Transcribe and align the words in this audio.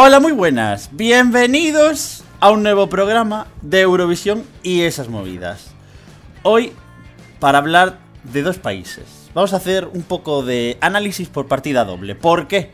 Hola, 0.00 0.20
muy 0.20 0.30
buenas. 0.30 0.90
Bienvenidos 0.92 2.22
a 2.38 2.50
un 2.50 2.62
nuevo 2.62 2.88
programa 2.88 3.48
de 3.62 3.80
Eurovisión 3.80 4.44
y 4.62 4.82
esas 4.82 5.08
movidas. 5.08 5.72
Hoy, 6.44 6.72
para 7.40 7.58
hablar 7.58 7.98
de 8.22 8.42
dos 8.42 8.58
países. 8.58 9.28
Vamos 9.34 9.52
a 9.52 9.56
hacer 9.56 9.88
un 9.92 10.02
poco 10.02 10.44
de 10.44 10.78
análisis 10.80 11.28
por 11.28 11.48
partida 11.48 11.84
doble. 11.84 12.14
¿Por 12.14 12.46
qué? 12.46 12.70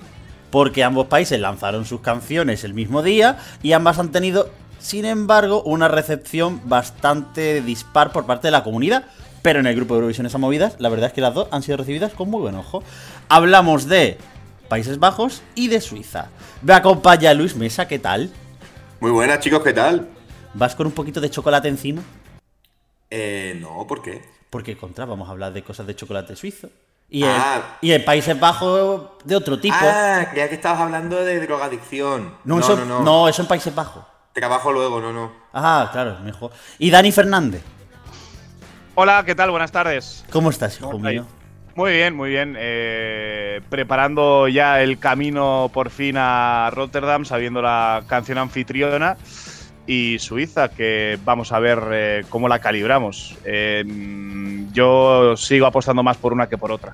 Porque 0.51 0.85
ambos 0.85 1.07
países 1.07 1.41
lanzaron 1.41 1.87
sus 1.87 2.03
canciones 2.03 2.63
el 2.63 2.75
mismo 2.75 3.03
día 3.03 3.39
y 3.63 3.73
ambas 3.73 3.99
han 3.99 4.13
tenido, 4.13 4.51
sin 4.79 5.07
embargo, 5.07 5.63
una 5.63 5.89
recepción 5.89 6.61
bastante 6.67 7.63
dispar 7.63 8.13
por 8.13 8.27
parte 8.27 8.49
de 8.49 8.53
la 8.53 8.65
comunidad. 8.65 9.07
Pero 9.41 9.61
en 9.61 9.67
el 9.67 9.77
grupo 9.77 9.95
de 9.95 10.01
Eurovisión 10.01 10.27
esas 10.27 10.43
movidas, 10.43 10.77
la 10.79 10.91
verdad 10.91 11.07
es 11.07 11.15
que 11.15 11.23
las 11.23 11.33
dos 11.33 11.49
han 11.53 11.63
sido 11.63 11.79
recibidas 11.79 12.13
con 12.13 12.29
muy 12.29 12.43
buen 12.43 12.57
ojo. 12.57 12.83
Hablamos 13.31 13.87
de 13.89 14.19
Países 14.69 14.99
Bajos 14.99 15.41
y 15.55 15.69
de 15.69 15.81
Suiza. 15.81 16.29
Me 16.65 16.73
acompaña 16.73 17.35
Luis 17.35 17.55
Mesa, 17.57 17.87
¿qué 17.87 17.99
tal? 17.99 18.31
Muy 19.01 19.11
buenas, 19.11 19.41
chicos, 19.41 19.63
¿qué 19.63 19.75
tal? 19.75 20.09
¿Vas 20.55 20.75
con 20.75 20.87
un 20.87 20.93
poquito 20.93 21.21
de 21.21 21.29
chocolate 21.29 21.69
encima? 21.69 22.01
Eh, 23.11 23.59
no, 23.61 23.87
¿por 23.87 24.01
qué? 24.01 24.25
Porque 24.49 24.75
contra, 24.75 25.05
vamos 25.05 25.29
a 25.29 25.33
hablar 25.33 25.53
de 25.53 25.63
cosas 25.63 25.87
de 25.87 25.95
chocolate 25.95 26.35
suizo. 26.37 26.71
Y, 27.11 27.23
en, 27.23 27.31
Ah. 27.31 27.77
y 27.83 27.93
en 27.93 28.03
Países 28.03 28.41
Bajos 28.41 29.11
de 29.25 29.37
otro 29.37 29.61
tipo. 29.61 29.77
Ah, 29.79 30.27
creía 30.31 30.49
que 30.49 30.55
estabas 30.55 30.81
hablando 30.81 31.17
de 31.23 31.39
drogadicción. 31.41 32.35
no, 32.45 32.55
no, 32.57 32.61
eso, 32.61 32.77
no, 32.77 32.85
no. 32.87 33.01
no, 33.01 33.29
eso 33.29 33.43
en 33.43 33.49
Países 33.49 33.75
Bajos. 33.75 34.03
Trabajo 34.33 34.73
luego, 34.73 35.01
no, 35.03 35.13
no. 35.13 35.33
Ah, 35.53 35.91
claro, 35.93 36.19
mejor. 36.21 36.51
Y 36.79 36.91
Dani 36.91 37.13
Fernández, 37.13 37.63
Hola, 38.97 39.23
¿qué 39.27 39.35
tal? 39.35 39.51
Buenas 39.51 39.71
tardes. 39.73 40.25
¿cómo 40.31 40.49
estás, 40.51 40.79
hijo 40.79 40.91
¿Cómo 40.93 41.09
mío? 41.11 41.27
Muy 41.77 41.91
bien, 41.91 42.15
muy 42.15 42.31
bien. 42.31 42.57
Eh, 42.57 43.61
preparando 43.69 44.47
ya 44.47 44.81
el 44.81 45.01
camino 45.01 45.71
por 45.75 45.91
fin 45.91 46.15
a 46.17 46.71
Rotterdam, 46.73 47.25
sabiendo 47.25 47.61
la 47.63 48.05
canción 48.07 48.39
anfitriona. 48.39 49.17
Y 49.87 50.19
Suiza, 50.21 50.69
que 50.69 51.19
vamos 51.25 51.53
a 51.53 51.59
ver 51.59 51.81
eh, 51.91 52.25
cómo 52.31 52.49
la 52.49 52.61
calibramos. 52.61 53.37
Eh, 53.45 53.85
yo 54.73 55.37
sigo 55.37 55.67
apostando 55.67 56.03
más 56.05 56.17
por 56.17 56.33
una 56.33 56.49
que 56.49 56.57
por 56.57 56.71
otra. 56.71 56.93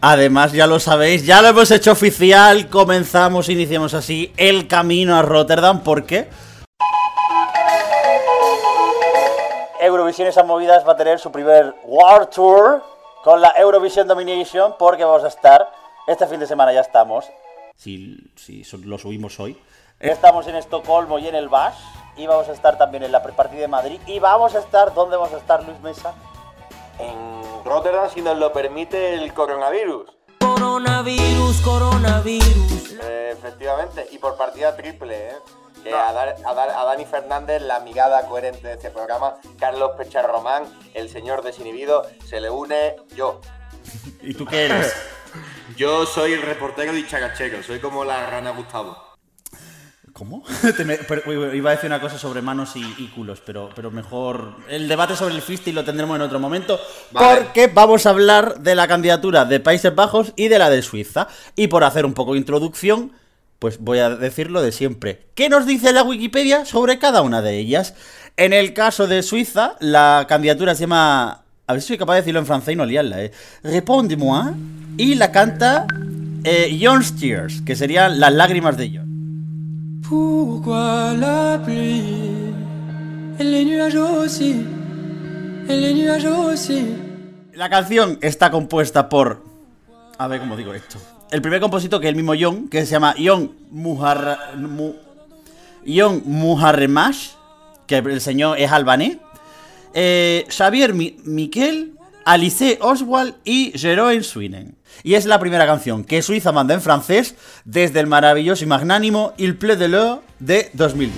Además, 0.00 0.52
ya 0.52 0.66
lo 0.66 0.80
sabéis, 0.80 1.26
ya 1.26 1.42
lo 1.42 1.48
hemos 1.48 1.70
hecho 1.70 1.92
oficial. 1.92 2.68
Comenzamos, 2.68 3.50
iniciamos 3.50 3.92
así 3.92 4.32
el 4.38 4.66
camino 4.68 5.14
a 5.16 5.22
Rotterdam. 5.22 5.82
¿Por 5.82 6.06
qué? 6.06 6.28
Eurovisión 9.82 10.28
esas 10.28 10.46
movidas 10.46 10.82
va 10.88 10.92
a 10.92 10.96
tener 10.96 11.18
su 11.18 11.30
primer 11.30 11.74
World 11.84 12.30
Tour 12.30 12.89
con 13.22 13.40
la 13.40 13.52
Eurovision 13.56 14.08
Domination 14.08 14.74
porque 14.78 15.04
vamos 15.04 15.24
a 15.24 15.28
estar, 15.28 15.70
este 16.06 16.26
fin 16.26 16.40
de 16.40 16.46
semana 16.46 16.72
ya 16.72 16.80
estamos, 16.80 17.26
si, 17.76 18.18
si 18.36 18.64
lo 18.84 18.98
subimos 18.98 19.38
hoy, 19.40 19.60
estamos 19.98 20.46
en 20.46 20.56
Estocolmo 20.56 21.18
y 21.18 21.28
en 21.28 21.34
el 21.34 21.48
Bash 21.48 21.78
y 22.16 22.26
vamos 22.26 22.48
a 22.48 22.52
estar 22.52 22.76
también 22.78 23.02
en 23.02 23.12
la 23.12 23.22
prepartida 23.22 23.60
de 23.60 23.68
Madrid 23.68 24.00
y 24.06 24.18
vamos 24.18 24.54
a 24.54 24.58
estar, 24.58 24.94
¿dónde 24.94 25.16
vamos 25.16 25.32
a 25.34 25.38
estar 25.38 25.64
Luis 25.64 25.80
Mesa? 25.80 26.14
En 26.98 27.64
Rotterdam, 27.64 28.08
si 28.10 28.20
nos 28.20 28.36
lo 28.36 28.52
permite 28.52 29.14
el 29.14 29.32
coronavirus. 29.32 30.10
Coronavirus, 30.40 31.60
coronavirus. 31.62 32.92
Eh, 33.02 33.30
efectivamente, 33.32 34.06
y 34.10 34.18
por 34.18 34.36
partida 34.36 34.76
triple, 34.76 35.30
¿eh? 35.30 35.36
Que 35.82 35.94
a, 35.94 36.12
Dar- 36.12 36.36
a 36.44 36.54
Dar- 36.54 36.70
a 36.70 36.84
Dani 36.84 37.04
Fernández, 37.06 37.62
la 37.62 37.80
mirada 37.80 38.26
coherente 38.26 38.68
de 38.68 38.74
este 38.74 38.90
programa, 38.90 39.36
Carlos 39.58 39.92
Pecharromán, 39.96 40.64
el 40.94 41.08
señor 41.08 41.42
desinhibido, 41.42 42.06
se 42.28 42.40
le 42.40 42.50
une 42.50 42.96
yo. 43.16 43.40
¿Y 44.22 44.34
tú 44.34 44.44
qué 44.44 44.66
eres? 44.66 44.94
Yo 45.76 46.04
soy 46.04 46.32
el 46.32 46.42
reportero 46.42 46.92
dicharachero, 46.92 47.62
soy 47.62 47.78
como 47.78 48.04
la 48.04 48.28
rana 48.28 48.50
Gustavo. 48.50 48.96
¿Cómo? 50.12 50.42
Te 50.76 50.84
me- 50.84 50.98
pero, 50.98 51.54
iba 51.54 51.70
a 51.70 51.74
decir 51.74 51.86
una 51.88 52.00
cosa 52.00 52.18
sobre 52.18 52.42
manos 52.42 52.74
y, 52.76 52.80
y 52.98 53.08
culos, 53.14 53.40
pero, 53.46 53.70
pero 53.74 53.90
mejor. 53.90 54.56
El 54.68 54.88
debate 54.88 55.14
sobre 55.16 55.34
el 55.34 55.40
fisting 55.40 55.74
lo 55.74 55.84
tendremos 55.84 56.16
en 56.16 56.22
otro 56.22 56.38
momento. 56.40 56.78
Vale. 57.12 57.42
Porque 57.42 57.68
vamos 57.68 58.04
a 58.04 58.10
hablar 58.10 58.58
de 58.58 58.74
la 58.74 58.88
candidatura 58.88 59.44
de 59.46 59.60
Países 59.60 59.94
Bajos 59.94 60.32
y 60.36 60.48
de 60.48 60.58
la 60.58 60.68
de 60.68 60.82
Suiza. 60.82 61.28
Y 61.56 61.68
por 61.68 61.84
hacer 61.84 62.04
un 62.04 62.12
poco 62.12 62.32
de 62.32 62.38
introducción, 62.40 63.12
pues 63.60 63.78
voy 63.78 63.98
a 63.98 64.10
decir 64.10 64.50
lo 64.50 64.62
de 64.62 64.72
siempre. 64.72 65.26
¿Qué 65.34 65.48
nos 65.48 65.66
dice 65.66 65.92
la 65.92 66.02
Wikipedia 66.02 66.64
sobre 66.64 66.98
cada 66.98 67.22
una 67.22 67.42
de 67.42 67.58
ellas? 67.58 67.94
En 68.36 68.52
el 68.52 68.72
caso 68.72 69.06
de 69.06 69.22
Suiza, 69.22 69.76
la 69.80 70.26
candidatura 70.28 70.74
se 70.74 70.80
llama. 70.80 71.44
A 71.66 71.72
ver 71.72 71.82
si 71.82 71.88
soy 71.88 71.98
capaz 71.98 72.14
de 72.14 72.20
decirlo 72.22 72.40
en 72.40 72.46
francés 72.46 72.72
y 72.72 72.76
no 72.76 72.86
liarla, 72.86 73.22
eh. 73.22 73.32
Réponds-moi. 73.62 74.54
Y 74.96 75.14
la 75.14 75.30
canta. 75.30 75.86
Eh, 76.42 76.80
John's 76.82 77.14
Tears, 77.16 77.60
que 77.60 77.76
serían 77.76 78.18
las 78.18 78.32
lágrimas 78.32 78.78
de 78.78 78.90
John. 78.94 80.00
Pourquoi 80.08 81.14
la 81.18 81.60
pluie 81.62 82.54
les 83.38 83.64
nuages 83.64 83.96
aussi 83.96 84.64
les 85.68 85.94
nuages 85.94 86.32
aussi 86.32 86.96
La 87.54 87.68
canción 87.68 88.18
está 88.22 88.50
compuesta 88.50 89.10
por. 89.10 89.44
A 90.16 90.26
ver 90.28 90.40
cómo 90.40 90.56
digo 90.56 90.72
esto. 90.72 90.98
El 91.30 91.42
primer 91.42 91.60
compositor, 91.60 92.00
que 92.00 92.08
es 92.08 92.10
el 92.10 92.16
mismo 92.16 92.32
John, 92.38 92.68
que 92.68 92.84
se 92.84 92.92
llama 92.92 93.14
John 93.18 93.52
Muharra, 93.70 94.52
Mu- 94.56 94.94
John 95.86 96.22
Muharremash, 96.26 97.30
que 97.86 97.98
el 97.98 98.20
señor 98.20 98.58
es 98.58 98.70
albanés. 98.72 99.18
eh, 99.92 100.46
Xavier 100.48 100.94
Mi- 100.94 101.16
Miquel, 101.24 101.94
Alice 102.24 102.78
Oswald 102.80 103.34
y 103.44 103.72
Jeroen 103.76 104.22
Swinen. 104.22 104.76
Y 105.02 105.14
es 105.14 105.24
la 105.26 105.38
primera 105.40 105.66
canción 105.66 106.04
que 106.04 106.22
Suiza 106.22 106.52
manda 106.52 106.74
en 106.74 106.80
francés 106.80 107.34
desde 107.64 107.98
el 107.98 108.06
maravilloso 108.06 108.62
y 108.62 108.68
magnánimo 108.68 109.32
Il 109.36 109.56
pleut 109.56 109.78
de 109.78 109.88
l'eau 109.88 110.20
de 110.38 110.70
2010. 110.74 111.10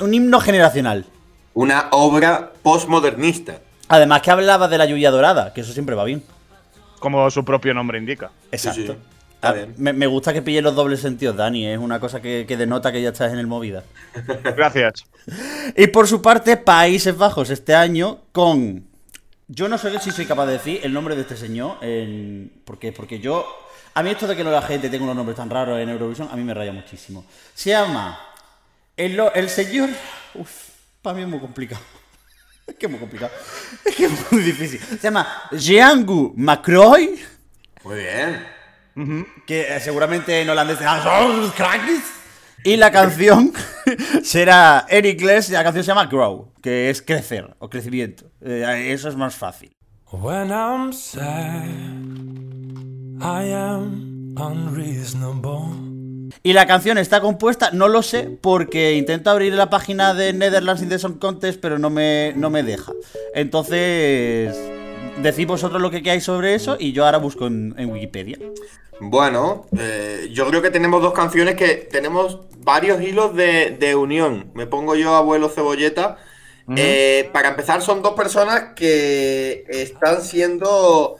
Un 0.00 0.14
himno 0.14 0.40
generacional. 0.40 1.04
Una 1.54 1.86
obra 1.92 2.52
postmodernista. 2.62 3.60
Además 3.88 4.22
que 4.22 4.30
hablaba 4.30 4.68
de 4.68 4.78
la 4.78 4.86
lluvia 4.86 5.10
dorada, 5.10 5.52
que 5.52 5.60
eso 5.60 5.72
siempre 5.72 5.94
va 5.94 6.04
bien. 6.04 6.22
Como 6.98 7.30
su 7.30 7.44
propio 7.44 7.72
nombre 7.74 7.98
indica. 7.98 8.30
Exacto. 8.50 8.80
Sí, 8.80 8.86
sí. 8.86 8.92
Está 9.34 9.48
Ah, 9.50 9.52
bien. 9.52 9.74
Me, 9.76 9.92
me 9.92 10.06
gusta 10.06 10.32
que 10.32 10.40
pille 10.42 10.62
los 10.62 10.74
dobles 10.74 11.00
sentidos, 11.00 11.36
Dani. 11.36 11.66
Es 11.66 11.78
una 11.78 12.00
cosa 12.00 12.20
que, 12.22 12.46
que 12.48 12.56
denota 12.56 12.90
que 12.90 13.02
ya 13.02 13.10
estás 13.10 13.32
en 13.32 13.38
el 13.38 13.46
movida. 13.46 13.84
Gracias. 14.56 15.04
Y 15.76 15.86
por 15.88 16.08
su 16.08 16.22
parte, 16.22 16.56
Países 16.56 17.16
Bajos 17.16 17.50
este 17.50 17.74
año 17.74 18.20
con. 18.32 18.86
Yo 19.48 19.68
no 19.68 19.78
sé 19.78 19.96
si 20.00 20.10
soy 20.10 20.24
capaz 20.26 20.46
de 20.46 20.54
decir 20.54 20.80
el 20.82 20.92
nombre 20.92 21.14
de 21.14 21.20
este 21.20 21.36
señor. 21.36 21.76
en- 21.82 22.50
porque, 22.64 22.92
porque 22.92 23.20
yo. 23.20 23.46
A 23.94 24.02
mí 24.02 24.10
esto 24.10 24.26
de 24.26 24.34
que 24.36 24.42
no 24.44 24.50
la 24.50 24.62
gente 24.62 24.88
tenga 24.90 25.04
unos 25.04 25.16
nombres 25.16 25.36
tan 25.36 25.48
raros 25.48 25.78
en 25.78 25.88
Eurovisión, 25.90 26.28
a 26.32 26.36
mí 26.36 26.42
me 26.42 26.52
raya 26.54 26.72
muchísimo. 26.72 27.24
Se 27.54 27.70
llama. 27.70 28.18
El, 28.96 29.16
lo- 29.16 29.32
el 29.34 29.48
señor. 29.50 29.90
Uf, 30.34 30.50
para 31.02 31.14
mí 31.16 31.22
es 31.22 31.28
muy 31.28 31.38
complicado. 31.40 31.82
Es 32.66 32.74
que 32.74 32.86
es 32.86 32.90
muy 32.90 33.00
complicado. 33.00 33.32
Es 33.84 33.94
que 33.94 34.06
es 34.06 34.32
muy 34.32 34.42
difícil. 34.42 34.80
Se 34.80 34.98
llama 34.98 35.26
Jeangu 35.52 36.34
Macroy. 36.36 37.20
Muy 37.84 37.96
bien. 37.96 38.44
que 39.46 39.76
eh, 39.76 39.80
seguramente 39.80 40.40
en 40.40 40.48
holandés 40.50 40.78
y 42.64 42.76
la 42.76 42.90
canción 42.90 43.52
será 44.24 44.86
en 44.88 45.04
inglés 45.06 45.50
la 45.50 45.62
canción 45.62 45.84
se 45.84 45.88
llama 45.88 46.06
Grow 46.06 46.52
que 46.60 46.90
es 46.90 47.02
crecer 47.02 47.54
o 47.58 47.68
crecimiento 47.68 48.30
Eh, 48.40 48.88
eso 48.92 49.08
es 49.08 49.14
más 49.16 49.36
fácil 49.36 49.76
When 50.10 50.50
I'm 50.50 50.92
sad, 50.92 51.66
I 53.20 53.52
am 53.52 54.34
unreasonable. 54.36 55.95
Y 56.42 56.52
la 56.52 56.66
canción 56.66 56.98
está 56.98 57.20
compuesta 57.20 57.70
no 57.72 57.88
lo 57.88 58.02
sé 58.02 58.28
porque 58.40 58.94
intento 58.94 59.30
abrir 59.30 59.54
la 59.54 59.70
página 59.70 60.14
de 60.14 60.32
Netherlands 60.32 60.82
in 60.82 60.88
the 60.88 60.98
Song 60.98 61.18
Contest 61.18 61.60
pero 61.60 61.78
no 61.78 61.90
me, 61.90 62.32
no 62.36 62.50
me 62.50 62.62
deja 62.62 62.92
entonces 63.34 64.56
decid 65.22 65.46
vosotros 65.46 65.80
lo 65.80 65.90
que 65.90 66.02
queráis 66.02 66.24
sobre 66.24 66.54
eso 66.54 66.76
y 66.78 66.92
yo 66.92 67.04
ahora 67.04 67.18
busco 67.18 67.46
en, 67.46 67.74
en 67.78 67.90
Wikipedia 67.90 68.38
Bueno, 69.00 69.66
eh, 69.78 70.28
yo 70.32 70.46
creo 70.48 70.62
que 70.62 70.70
tenemos 70.70 71.02
dos 71.02 71.12
canciones 71.12 71.54
que 71.54 71.74
tenemos 71.90 72.40
varios 72.58 73.02
hilos 73.02 73.36
de, 73.36 73.76
de 73.78 73.94
unión. 73.94 74.50
Me 74.54 74.66
pongo 74.66 74.94
yo 74.94 75.14
abuelo 75.14 75.48
cebolleta. 75.48 76.16
Eh, 76.76 77.30
para 77.32 77.50
empezar, 77.50 77.82
son 77.82 78.02
dos 78.02 78.14
personas 78.14 78.72
que 78.74 79.64
están 79.68 80.22
siendo 80.22 81.16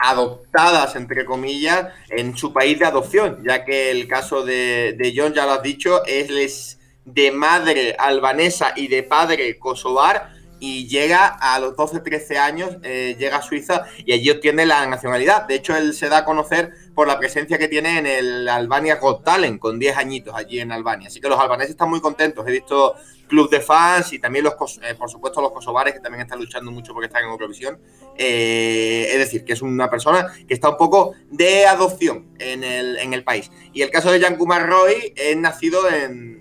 adoptadas, 0.00 0.96
entre 0.96 1.24
comillas, 1.24 1.88
en 2.08 2.36
su 2.36 2.52
país 2.52 2.78
de 2.78 2.86
adopción, 2.86 3.42
ya 3.46 3.64
que 3.64 3.90
el 3.90 4.08
caso 4.08 4.42
de, 4.44 4.94
de 4.98 5.12
John, 5.14 5.34
ya 5.34 5.44
lo 5.46 5.52
has 5.52 5.62
dicho, 5.62 6.04
es 6.06 6.78
de 7.04 7.30
madre 7.30 7.96
albanesa 7.98 8.72
y 8.76 8.88
de 8.88 9.02
padre 9.02 9.58
kosovar 9.58 10.30
y 10.60 10.86
llega 10.86 11.26
a 11.26 11.58
los 11.58 11.74
12-13 11.74 12.36
años, 12.36 12.76
eh, 12.82 13.16
llega 13.18 13.38
a 13.38 13.42
Suiza 13.42 13.84
y 14.04 14.12
allí 14.12 14.30
obtiene 14.30 14.66
la 14.66 14.86
nacionalidad. 14.86 15.46
De 15.46 15.54
hecho, 15.54 15.74
él 15.74 15.94
se 15.94 16.08
da 16.08 16.18
a 16.18 16.24
conocer 16.24 16.74
por 17.00 17.08
la 17.08 17.18
presencia 17.18 17.56
que 17.56 17.66
tiene 17.66 17.98
en 17.98 18.06
el 18.06 18.46
Albania 18.46 18.96
Got 18.96 19.24
Talent, 19.24 19.58
con 19.58 19.78
10 19.78 19.96
añitos 19.96 20.34
allí 20.36 20.60
en 20.60 20.70
Albania. 20.70 21.08
Así 21.08 21.18
que 21.18 21.30
los 21.30 21.40
albaneses 21.40 21.70
están 21.70 21.88
muy 21.88 21.98
contentos. 21.98 22.46
He 22.46 22.50
visto 22.50 22.94
club 23.26 23.48
de 23.48 23.60
fans 23.60 24.12
y 24.12 24.18
también, 24.18 24.44
los 24.44 24.78
eh, 24.82 24.94
por 24.96 25.08
supuesto, 25.08 25.40
los 25.40 25.50
kosovares 25.50 25.94
que 25.94 26.00
también 26.00 26.20
están 26.20 26.38
luchando 26.38 26.70
mucho 26.70 26.92
porque 26.92 27.06
están 27.06 27.24
en 27.24 27.30
Eurovisión. 27.30 27.78
Eh, 28.18 29.08
es 29.12 29.18
decir, 29.18 29.46
que 29.46 29.54
es 29.54 29.62
una 29.62 29.88
persona 29.88 30.30
que 30.46 30.52
está 30.52 30.68
un 30.68 30.76
poco 30.76 31.14
de 31.30 31.64
adopción 31.64 32.36
en 32.38 32.64
el, 32.64 32.98
en 32.98 33.14
el 33.14 33.24
país. 33.24 33.50
Y 33.72 33.80
el 33.80 33.88
caso 33.88 34.12
de 34.12 34.20
Jan 34.20 34.36
Kumar 34.36 34.68
Roy 34.68 35.14
es 35.16 35.34
nacido 35.38 35.88
en, 35.88 36.39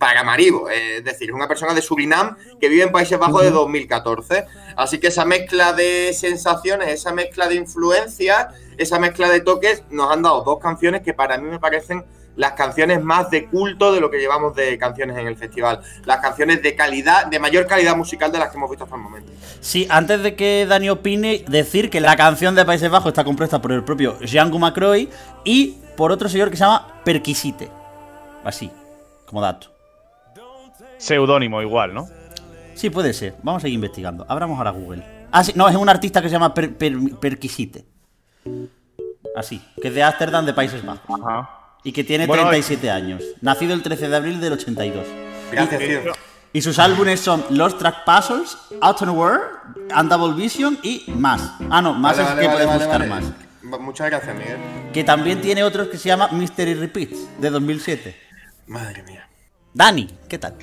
Paramaribo, 0.00 0.70
es 0.70 1.04
decir, 1.04 1.28
es 1.28 1.34
una 1.34 1.46
persona 1.46 1.74
de 1.74 1.82
Surinam 1.82 2.34
que 2.58 2.70
vive 2.70 2.84
en 2.84 2.90
Países 2.90 3.18
Bajos 3.18 3.42
de 3.42 3.50
2014. 3.50 4.46
Así 4.74 4.98
que 4.98 5.08
esa 5.08 5.26
mezcla 5.26 5.74
de 5.74 6.14
sensaciones, 6.14 6.88
esa 6.88 7.12
mezcla 7.12 7.46
de 7.48 7.56
influencias, 7.56 8.46
esa 8.78 8.98
mezcla 8.98 9.28
de 9.28 9.40
toques, 9.40 9.84
nos 9.90 10.10
han 10.10 10.22
dado 10.22 10.42
dos 10.42 10.58
canciones 10.58 11.02
que 11.02 11.12
para 11.12 11.36
mí 11.36 11.50
me 11.50 11.58
parecen 11.58 12.02
las 12.34 12.52
canciones 12.52 13.02
más 13.04 13.28
de 13.28 13.46
culto 13.48 13.92
de 13.92 14.00
lo 14.00 14.10
que 14.10 14.16
llevamos 14.16 14.56
de 14.56 14.78
canciones 14.78 15.18
en 15.18 15.26
el 15.26 15.36
festival. 15.36 15.82
Las 16.06 16.20
canciones 16.20 16.62
de 16.62 16.74
calidad, 16.74 17.26
de 17.26 17.38
mayor 17.38 17.66
calidad 17.66 17.94
musical 17.94 18.32
de 18.32 18.38
las 18.38 18.48
que 18.48 18.56
hemos 18.56 18.70
visto 18.70 18.84
hasta 18.84 18.96
el 18.96 19.02
momento. 19.02 19.30
Sí, 19.60 19.86
antes 19.90 20.22
de 20.22 20.34
que 20.34 20.64
Dani 20.66 20.88
opine, 20.88 21.44
decir 21.46 21.90
que 21.90 22.00
la 22.00 22.16
canción 22.16 22.54
de 22.54 22.64
Países 22.64 22.90
Bajos 22.90 23.08
está 23.08 23.22
compuesta 23.22 23.60
por 23.60 23.72
el 23.72 23.84
propio 23.84 24.18
Jean 24.20 24.50
Macroy 24.58 25.10
y 25.44 25.76
por 25.94 26.10
otro 26.10 26.30
señor 26.30 26.48
que 26.50 26.56
se 26.56 26.64
llama 26.64 27.02
Perquisite. 27.04 27.68
Así, 28.42 28.70
como 29.26 29.42
dato. 29.42 29.79
Seudónimo 31.00 31.62
igual, 31.62 31.94
¿no? 31.94 32.08
Sí, 32.74 32.90
puede 32.90 33.12
ser. 33.14 33.34
Vamos 33.42 33.64
a 33.64 33.68
ir 33.68 33.74
investigando. 33.74 34.26
Abramos 34.28 34.58
ahora 34.58 34.70
Google. 34.70 35.02
Ah, 35.32 35.42
sí, 35.42 35.52
no, 35.56 35.68
es 35.68 35.74
un 35.74 35.88
artista 35.88 36.20
que 36.20 36.28
se 36.28 36.32
llama 36.32 36.52
Perquisite. 36.54 37.86
Así, 39.34 39.62
que 39.80 39.88
es 39.88 39.94
de 39.94 40.02
Ámsterdam, 40.02 40.44
de 40.44 40.52
Países 40.52 40.84
Bajos. 40.84 41.20
Ajá. 41.20 41.50
Y 41.82 41.92
que 41.92 42.04
tiene 42.04 42.28
37 42.28 42.90
años. 42.90 43.22
Nacido 43.40 43.72
el 43.72 43.82
13 43.82 44.08
de 44.08 44.16
abril 44.16 44.40
del 44.40 44.52
82. 44.52 45.06
Gracias, 45.50 45.80
tío. 45.80 46.00
Y 46.52 46.62
sus 46.62 46.78
álbumes 46.78 47.20
son 47.20 47.44
Lost 47.50 47.78
Track 47.78 48.04
Puzzles, 48.04 48.58
Out 48.82 49.02
and 49.02 49.16
World, 49.16 49.42
and 49.92 50.10
Double 50.10 50.34
Vision 50.34 50.78
y 50.82 51.04
más. 51.08 51.54
Ah, 51.70 51.80
no, 51.80 51.94
más 51.94 52.18
es 52.18 52.26
que 52.26 52.48
puedes 52.48 52.72
buscar 52.74 53.06
más. 53.06 53.24
Muchas 53.62 54.10
gracias, 54.10 54.36
Miguel. 54.36 54.58
Que 54.92 55.04
también 55.04 55.40
tiene 55.40 55.62
otros 55.62 55.88
que 55.88 55.96
se 55.96 56.08
llama 56.08 56.28
Mystery 56.32 56.74
Repeats, 56.74 57.40
de 57.40 57.50
2007. 57.50 58.16
Madre 58.66 59.02
mía. 59.04 59.28
Dani, 59.72 60.08
¿qué 60.28 60.38
tal? 60.38 60.56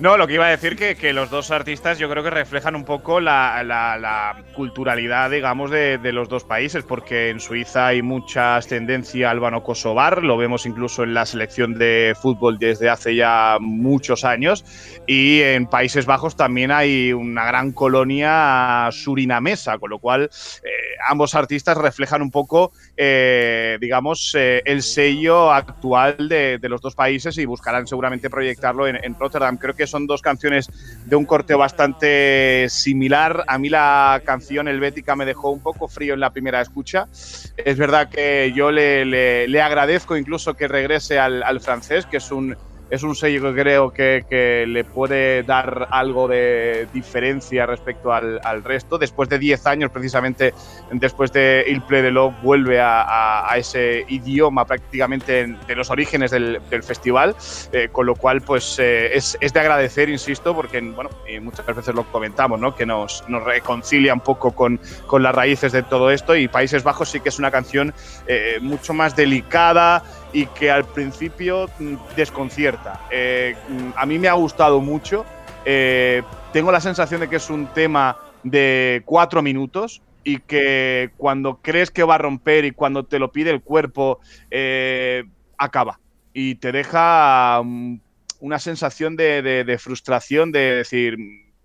No, 0.00 0.16
lo 0.16 0.28
que 0.28 0.34
iba 0.34 0.46
a 0.46 0.50
decir 0.50 0.76
que, 0.76 0.94
que 0.94 1.12
los 1.12 1.28
dos 1.28 1.50
artistas 1.50 1.98
yo 1.98 2.08
creo 2.08 2.22
que 2.22 2.30
reflejan 2.30 2.76
un 2.76 2.84
poco 2.84 3.18
la, 3.18 3.64
la, 3.64 4.44
culturalidad, 4.54 5.28
digamos, 5.28 5.72
de, 5.72 5.98
de, 5.98 6.12
los 6.12 6.28
dos 6.28 6.44
países, 6.44 6.84
porque 6.84 7.30
en 7.30 7.40
Suiza 7.40 7.88
hay 7.88 8.00
mucha 8.00 8.60
tendencia 8.60 9.28
albano-kosovar, 9.30 10.22
lo 10.22 10.36
vemos 10.36 10.66
incluso 10.66 11.02
en 11.02 11.14
la 11.14 11.26
selección 11.26 11.74
de 11.74 12.14
fútbol 12.20 12.58
desde 12.60 12.88
hace 12.88 13.16
ya 13.16 13.56
muchos 13.60 14.24
años, 14.24 14.64
y 15.08 15.40
en 15.40 15.66
Países 15.66 16.06
Bajos 16.06 16.36
también 16.36 16.70
hay 16.70 17.12
una 17.12 17.46
gran 17.46 17.72
colonia 17.72 18.90
surinamesa, 18.92 19.78
con 19.78 19.90
lo 19.90 19.98
cual 19.98 20.30
eh, 20.62 20.68
ambos 21.08 21.34
artistas 21.34 21.76
reflejan 21.76 22.22
un 22.22 22.30
poco, 22.30 22.70
eh, 22.96 23.78
digamos, 23.80 24.32
eh, 24.38 24.62
el 24.64 24.84
sello 24.84 25.50
actual 25.50 26.28
de, 26.28 26.58
de, 26.58 26.68
los 26.68 26.80
dos 26.80 26.94
países 26.94 27.36
y 27.38 27.46
buscarán 27.46 27.88
seguramente 27.88 28.30
proyectarlo 28.30 28.86
en, 28.86 29.02
en 29.02 29.18
Rotterdam. 29.18 29.56
Creo 29.56 29.74
que 29.74 29.87
son 29.90 30.06
dos 30.06 30.22
canciones 30.22 30.70
de 31.06 31.16
un 31.16 31.24
corte 31.24 31.54
bastante 31.54 32.66
similar. 32.68 33.44
A 33.46 33.58
mí 33.58 33.68
la 33.68 34.22
canción 34.24 34.68
Helvética 34.68 35.16
me 35.16 35.24
dejó 35.24 35.50
un 35.50 35.60
poco 35.60 35.88
frío 35.88 36.14
en 36.14 36.20
la 36.20 36.30
primera 36.30 36.60
escucha. 36.60 37.08
Es 37.56 37.76
verdad 37.76 38.08
que 38.08 38.52
yo 38.54 38.70
le, 38.70 39.04
le, 39.04 39.62
agradezco 39.62 40.16
incluso 40.16 40.54
que 40.54 40.68
regrese 40.68 41.18
al, 41.18 41.42
al 41.42 41.60
francés, 41.60 42.06
que 42.06 42.18
es 42.18 42.30
un 42.30 42.56
es 42.90 43.02
un 43.02 43.14
sello 43.14 43.54
que 43.54 43.60
creo 43.60 43.90
que, 43.92 44.64
le 44.66 44.84
puede 44.84 45.42
dar 45.42 45.88
algo 45.90 46.28
de 46.28 46.88
diferencia 46.92 47.66
respecto 47.66 48.12
al, 48.12 48.64
resto. 48.64 48.98
Después 48.98 49.28
de 49.28 49.38
10 49.38 49.66
años, 49.66 49.90
precisamente 49.90 50.52
después 50.90 51.32
de 51.32 51.64
Il 51.68 51.82
Play 51.82 52.02
de 52.02 52.10
Love, 52.10 52.34
vuelve 52.42 52.80
a, 52.80 53.52
ese 53.56 54.04
idioma 54.08 54.64
prácticamente 54.64 55.56
de 55.66 55.74
los 55.74 55.90
orígenes 55.90 56.30
del, 56.30 56.60
festival, 56.82 57.34
eh, 57.72 57.88
con 57.90 58.06
lo 58.06 58.14
cual 58.14 58.40
pues 58.40 58.78
eh, 58.78 59.14
es, 59.14 59.36
de 59.40 59.60
agradecer, 59.60 60.08
insisto, 60.08 60.54
porque 60.54 60.80
bueno, 60.80 61.10
muchas 61.42 61.66
veces 61.66 61.94
lo 61.94 62.04
comentamos, 62.04 62.60
¿no? 62.60 62.74
que 62.74 62.86
nos, 62.86 63.24
nos 63.28 63.42
reconcilia 63.44 64.14
un 64.14 64.20
poco 64.20 64.52
con, 64.52 64.80
con, 65.06 65.22
las 65.22 65.34
raíces 65.34 65.72
de 65.72 65.82
todo 65.82 66.10
esto 66.10 66.36
y 66.36 66.48
Países 66.48 66.82
Bajos 66.82 67.10
sí 67.10 67.20
que 67.20 67.28
es 67.28 67.38
una 67.38 67.50
canción 67.50 67.92
eh, 68.26 68.58
mucho 68.60 68.94
más 68.94 69.16
delicada, 69.16 70.02
y 70.32 70.46
que 70.46 70.70
al 70.70 70.84
principio 70.84 71.68
mm, 71.78 71.94
desconcierta. 72.16 73.00
Eh, 73.10 73.56
mm, 73.68 73.90
a 73.96 74.06
mí 74.06 74.18
me 74.18 74.28
ha 74.28 74.34
gustado 74.34 74.80
mucho. 74.80 75.24
Eh, 75.64 76.22
tengo 76.52 76.72
la 76.72 76.80
sensación 76.80 77.20
de 77.20 77.28
que 77.28 77.36
es 77.36 77.50
un 77.50 77.66
tema 77.68 78.18
de 78.42 79.02
cuatro 79.04 79.42
minutos 79.42 80.02
y 80.24 80.38
que 80.40 81.10
cuando 81.16 81.60
crees 81.62 81.90
que 81.90 82.04
va 82.04 82.16
a 82.16 82.18
romper 82.18 82.64
y 82.64 82.72
cuando 82.72 83.04
te 83.04 83.18
lo 83.18 83.32
pide 83.32 83.50
el 83.50 83.62
cuerpo, 83.62 84.20
eh, 84.50 85.24
acaba. 85.56 86.00
Y 86.32 86.56
te 86.56 86.72
deja 86.72 87.62
mm, 87.64 88.00
una 88.40 88.58
sensación 88.58 89.16
de, 89.16 89.78
frustración, 89.80 90.52
de 90.52 90.76
decir, 90.76 91.16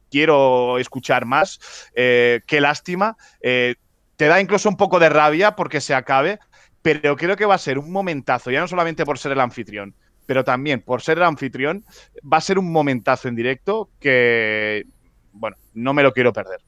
quiero 0.10 0.77
escuchar 0.80 1.25
más, 1.25 1.60
qué 1.94 2.60
lástima. 2.60 3.15
te 3.42 3.77
da 4.18 4.42
incluso 4.42 4.69
un 4.69 4.77
poco 4.77 5.00
de 5.00 5.10
rabia 5.10 5.56
porque 5.56 5.81
se 5.81 5.94
acabe, 5.94 6.39
pero 6.83 7.15
creo 7.15 7.35
que 7.35 7.45
va 7.45 7.56
a 7.56 7.57
ser 7.57 7.80
un 7.80 7.91
momentazo, 7.91 8.51
ya 8.51 8.59
no 8.59 8.68
solamente 8.68 9.06
por 9.06 9.18
ser 9.18 9.31
el 9.31 9.39
anfitrión, 9.39 9.95
pero 10.27 10.44
también 10.44 10.81
por 10.81 11.01
ser 11.01 11.18
el 11.18 11.24
anfitrión, 11.24 11.83
va 12.31 12.38
a 12.38 12.41
ser 12.41 12.59
un 12.59 12.71
momentazo 12.71 13.27
en 13.27 13.35
directo 13.35 13.89
que, 14.00 14.85
bueno, 15.31 15.57
no 15.74 15.94
me 15.94 16.03
lo 16.03 16.13
quiero 16.13 16.31
perder. 16.31 16.59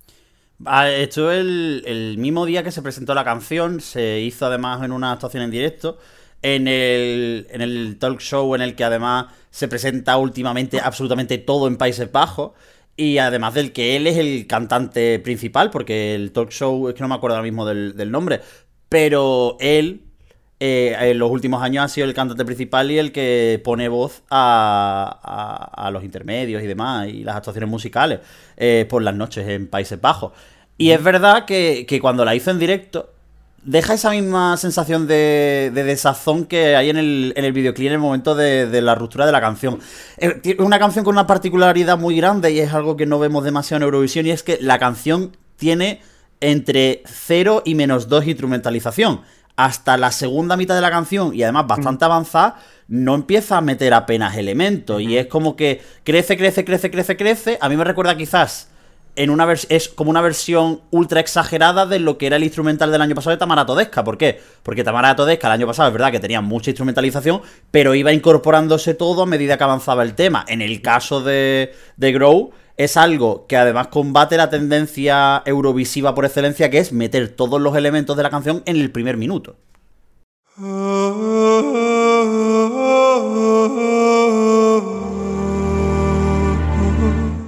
Esto 0.97 1.31
el, 1.31 1.83
el 1.85 2.17
mismo 2.17 2.45
día 2.45 2.63
que 2.63 2.71
se 2.71 2.81
presentó 2.81 3.13
la 3.13 3.25
canción, 3.25 3.81
se 3.81 4.21
hizo 4.21 4.45
además 4.45 4.81
en 4.83 4.93
una 4.93 5.11
actuación 5.11 5.43
en 5.43 5.51
directo, 5.51 5.99
en 6.41 6.67
el, 6.67 7.47
en 7.49 7.61
el 7.61 7.97
talk 7.99 8.19
show 8.19 8.55
en 8.55 8.61
el 8.61 8.75
que 8.75 8.85
además 8.85 9.27
se 9.49 9.67
presenta 9.67 10.15
últimamente 10.17 10.79
absolutamente 10.79 11.37
todo 11.37 11.67
en 11.67 11.77
Países 11.77 12.11
Bajos. 12.11 12.51
Y 12.97 13.17
además 13.17 13.53
del 13.53 13.73
que 13.73 13.97
él 13.97 14.07
es 14.07 14.17
el 14.17 14.47
cantante 14.47 15.19
principal, 15.19 15.69
porque 15.69 16.15
el 16.15 16.31
talk 16.31 16.51
show, 16.51 16.87
es 16.87 16.95
que 16.95 17.01
no 17.01 17.09
me 17.09 17.15
acuerdo 17.15 17.35
ahora 17.35 17.43
mismo 17.43 17.65
del, 17.65 17.93
del 17.97 18.09
nombre, 18.09 18.39
pero 18.87 19.57
él 19.59 20.04
eh, 20.57 20.95
en 20.97 21.19
los 21.19 21.29
últimos 21.29 21.61
años 21.61 21.83
ha 21.83 21.87
sido 21.89 22.07
el 22.07 22.13
cantante 22.13 22.45
principal 22.45 22.89
y 22.89 22.97
el 22.97 23.11
que 23.11 23.61
pone 23.63 23.89
voz 23.89 24.23
a, 24.29 25.89
los 25.91 26.03
intermedios 26.03 26.63
y 26.63 26.67
demás, 26.67 27.07
y 27.09 27.23
las 27.23 27.35
actuaciones 27.35 27.69
musicales 27.69 28.19
eh, 28.55 28.85
por 28.89 29.01
las 29.01 29.15
noches 29.15 29.47
en 29.47 29.67
Países 29.67 29.99
Bajos. 29.99 30.31
Y 30.77 30.91
es 30.91 31.03
verdad 31.03 31.45
que, 31.45 31.99
cuando 32.01 32.23
la 32.23 32.35
hizo 32.35 32.51
en 32.51 32.59
directo, 32.59 33.09
deja 33.63 33.95
esa 33.95 34.11
misma 34.11 34.55
sensación 34.55 35.07
de, 35.07 35.71
desazón 35.73 36.45
que 36.45 36.75
hay 36.75 36.89
en 36.89 36.97
el, 36.97 37.33
en 37.35 37.43
el 37.45 37.51
videoclip 37.51 37.87
en 37.87 37.93
el 37.93 37.99
momento 37.99 38.33
de, 38.35 38.81
la 38.81 38.95
ruptura 38.95 39.25
de 39.25 39.31
la 39.33 39.41
canción. 39.41 39.79
Es 40.17 40.57
una 40.59 40.79
canción 40.79 41.03
con 41.03 41.15
una 41.15 41.27
particularidad 41.27 41.97
muy 41.97 42.15
grande 42.15 42.51
y 42.51 42.59
es 42.59 42.73
algo 42.73 42.95
que 42.95 43.05
no 43.05 43.19
vemos 43.19 43.43
demasiado 43.43 43.77
en 43.77 43.83
Eurovisión, 43.83 44.25
y 44.25 44.31
es 44.31 44.43
que 44.43 44.57
la 44.61 44.79
canción 44.79 45.35
tiene 45.57 46.01
entre 46.39 47.03
0 47.05 47.63
y 47.65 47.75
menos 47.75 48.07
2 48.07 48.27
instrumentalización 48.27 49.21
hasta 49.55 49.97
la 49.97 50.11
segunda 50.11 50.57
mitad 50.57 50.75
de 50.75 50.81
la 50.81 50.91
canción 50.91 51.33
y 51.33 51.43
además 51.43 51.67
bastante 51.67 52.05
avanzada, 52.05 52.59
no 52.87 53.15
empieza 53.15 53.57
a 53.57 53.61
meter 53.61 53.93
apenas 53.93 54.37
elementos. 54.37 55.01
Y 55.01 55.17
es 55.17 55.27
como 55.27 55.55
que 55.55 55.81
crece, 56.03 56.37
crece, 56.37 56.65
crece, 56.65 56.91
crece, 56.91 57.17
crece. 57.17 57.57
A 57.61 57.69
mí 57.69 57.77
me 57.77 57.83
recuerda 57.83 58.17
quizás 58.17 58.69
en 59.15 59.29
una 59.29 59.51
es 59.69 59.87
como 59.89 60.09
una 60.09 60.21
versión 60.21 60.81
ultra 60.91 61.19
exagerada 61.19 61.85
de 61.85 61.99
lo 61.99 62.17
que 62.17 62.27
era 62.27 62.35
el 62.35 62.43
instrumental 62.43 62.91
del 62.91 63.01
año 63.01 63.15
pasado 63.15 63.31
de 63.31 63.37
Tamara 63.37 63.65
Todesca. 63.65 64.03
¿Por 64.03 64.17
qué? 64.17 64.41
Porque 64.61 64.83
Tamara 64.83 65.15
Todesca 65.15 65.47
el 65.47 65.53
año 65.53 65.67
pasado 65.67 65.87
es 65.87 65.93
verdad 65.93 66.11
que 66.11 66.19
tenía 66.19 66.41
mucha 66.41 66.71
instrumentalización, 66.71 67.41
pero 67.71 67.95
iba 67.95 68.11
incorporándose 68.11 68.93
todo 68.93 69.23
a 69.23 69.25
medida 69.25 69.57
que 69.57 69.63
avanzaba 69.63 70.03
el 70.03 70.15
tema. 70.15 70.43
En 70.47 70.61
el 70.61 70.81
caso 70.81 71.21
de, 71.21 71.73
de 71.95 72.11
Grow 72.11 72.51
es 72.77 72.97
algo 72.97 73.47
que 73.47 73.57
además 73.57 73.87
combate 73.87 74.37
la 74.37 74.49
tendencia 74.49 75.41
eurovisiva 75.45 76.13
por 76.13 76.25
excelencia, 76.25 76.69
que 76.69 76.79
es 76.79 76.91
meter 76.91 77.29
todos 77.29 77.61
los 77.61 77.75
elementos 77.75 78.17
de 78.17 78.23
la 78.23 78.29
canción 78.29 78.63
en 78.65 78.77
el 78.77 78.91
primer 78.91 79.17
minuto. 79.17 79.55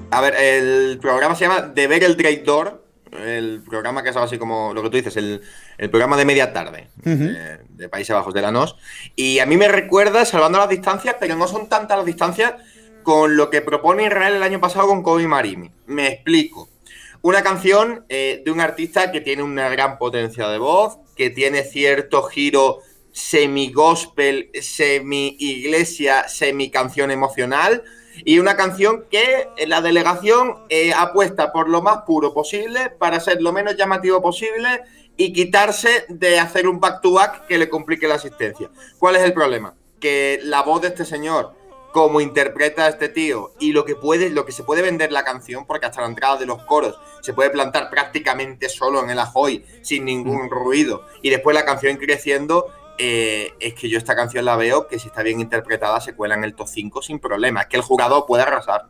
A 0.09 0.21
ver, 0.21 0.35
el 0.35 0.97
programa 0.99 1.35
se 1.35 1.45
llama 1.45 1.61
Deber 1.61 2.03
el 2.03 2.17
Traidor, 2.17 2.83
el 3.23 3.61
programa 3.67 4.03
que 4.03 4.09
es 4.09 4.15
algo 4.15 4.25
así 4.25 4.37
como 4.37 4.73
lo 4.73 4.81
que 4.81 4.89
tú 4.89 4.97
dices, 4.97 5.15
el, 5.17 5.41
programa 5.89 6.17
de 6.17 6.25
media 6.25 6.53
tarde 6.53 6.89
de, 6.95 7.59
de, 7.69 7.89
Países 7.89 8.15
Bajos 8.15 8.33
de 8.33 8.41
la 8.41 8.51
NOS. 8.51 8.75
Y 9.15 9.39
a 9.39 9.45
mí 9.45 9.57
me 9.57 9.67
recuerda, 9.67 10.25
salvando 10.25 10.57
las 10.57 10.69
distancias, 10.69 11.15
pero 11.19 11.35
no 11.35 11.47
son 11.47 11.67
tantas 11.69 11.97
las 11.97 12.05
distancias 12.05 12.55
con 13.07 13.37
lo 13.37 13.49
que 13.49 13.61
propone 13.61 14.05
Israel 14.05 14.33
el 14.33 14.43
año 14.43 14.59
pasado 14.59 14.87
con 14.87 15.01
Kobe 15.01 15.29
Marimi. 15.29 15.71
Me 15.85 16.09
explico. 16.09 16.67
Una 17.21 17.41
canción 17.41 18.03
eh, 18.09 18.41
de 18.43 18.51
un 18.51 18.59
artista 18.59 19.13
que 19.13 19.21
tiene 19.21 19.43
una 19.43 19.69
gran 19.69 19.97
potencia 19.97 20.49
de 20.49 20.57
voz, 20.57 20.97
que 21.15 21.29
tiene 21.29 21.63
cierto 21.63 22.23
giro 22.23 22.79
semi-gospel, 23.13 24.49
semi-iglesia, 24.61 26.27
semi-canción 26.27 27.09
emocional. 27.09 27.81
Y 28.25 28.39
una 28.39 28.57
canción 28.57 29.05
que 29.09 29.47
la 29.67 29.79
delegación 29.79 30.65
eh, 30.67 30.91
apuesta 30.93 31.53
por 31.53 31.69
lo 31.69 31.81
más 31.81 31.99
puro 32.05 32.33
posible 32.33 32.89
para 32.89 33.21
ser 33.21 33.41
lo 33.41 33.53
menos 33.53 33.77
llamativo 33.77 34.21
posible 34.21 34.81
y 35.15 35.31
quitarse 35.31 36.03
de 36.09 36.39
hacer 36.41 36.67
un 36.67 36.81
back-to-back 36.81 37.47
que 37.47 37.57
le 37.57 37.69
complique 37.69 38.05
la 38.05 38.15
asistencia. 38.15 38.69
¿Cuál 38.99 39.15
es 39.15 39.23
el 39.23 39.31
problema? 39.31 39.75
Que 40.01 40.41
la 40.43 40.61
voz 40.61 40.81
de 40.81 40.89
este 40.89 41.05
señor, 41.05 41.56
como 41.97 42.21
interpreta 42.21 42.85
a 42.85 42.89
este 42.89 43.09
tío 43.09 43.53
y 43.59 43.71
lo 43.71 43.83
que 43.83 43.95
puede, 43.95 44.29
lo 44.29 44.45
que 44.45 44.51
se 44.51 44.61
puede 44.63 44.83
vender 44.83 45.11
la 45.11 45.23
canción, 45.23 45.65
porque 45.65 45.87
hasta 45.87 46.01
la 46.01 46.05
entrada 46.05 46.37
de 46.37 46.45
los 46.45 46.61
coros 46.61 46.95
se 47.21 47.33
puede 47.33 47.49
plantar 47.49 47.89
prácticamente 47.89 48.69
solo 48.69 49.03
en 49.03 49.09
el 49.09 49.17
ajoy, 49.17 49.65
sin 49.81 50.05
ningún 50.05 50.45
Mm. 50.45 50.49
ruido, 50.49 51.07
y 51.23 51.31
después 51.31 51.55
la 51.55 51.65
canción 51.65 51.97
creciendo, 51.97 52.67
eh, 52.99 53.51
es 53.59 53.73
que 53.73 53.89
yo 53.89 53.97
esta 53.97 54.15
canción 54.15 54.45
la 54.45 54.55
veo 54.55 54.87
que 54.87 54.99
si 54.99 55.07
está 55.07 55.23
bien 55.23 55.39
interpretada 55.39 55.99
se 55.99 56.13
cuela 56.13 56.35
en 56.35 56.43
el 56.43 56.53
top 56.53 56.67
5 56.67 57.01
sin 57.01 57.17
problema. 57.17 57.61
Es 57.61 57.67
que 57.67 57.77
el 57.77 57.83
jugador 57.83 58.25
puede 58.27 58.43
arrasar. 58.43 58.85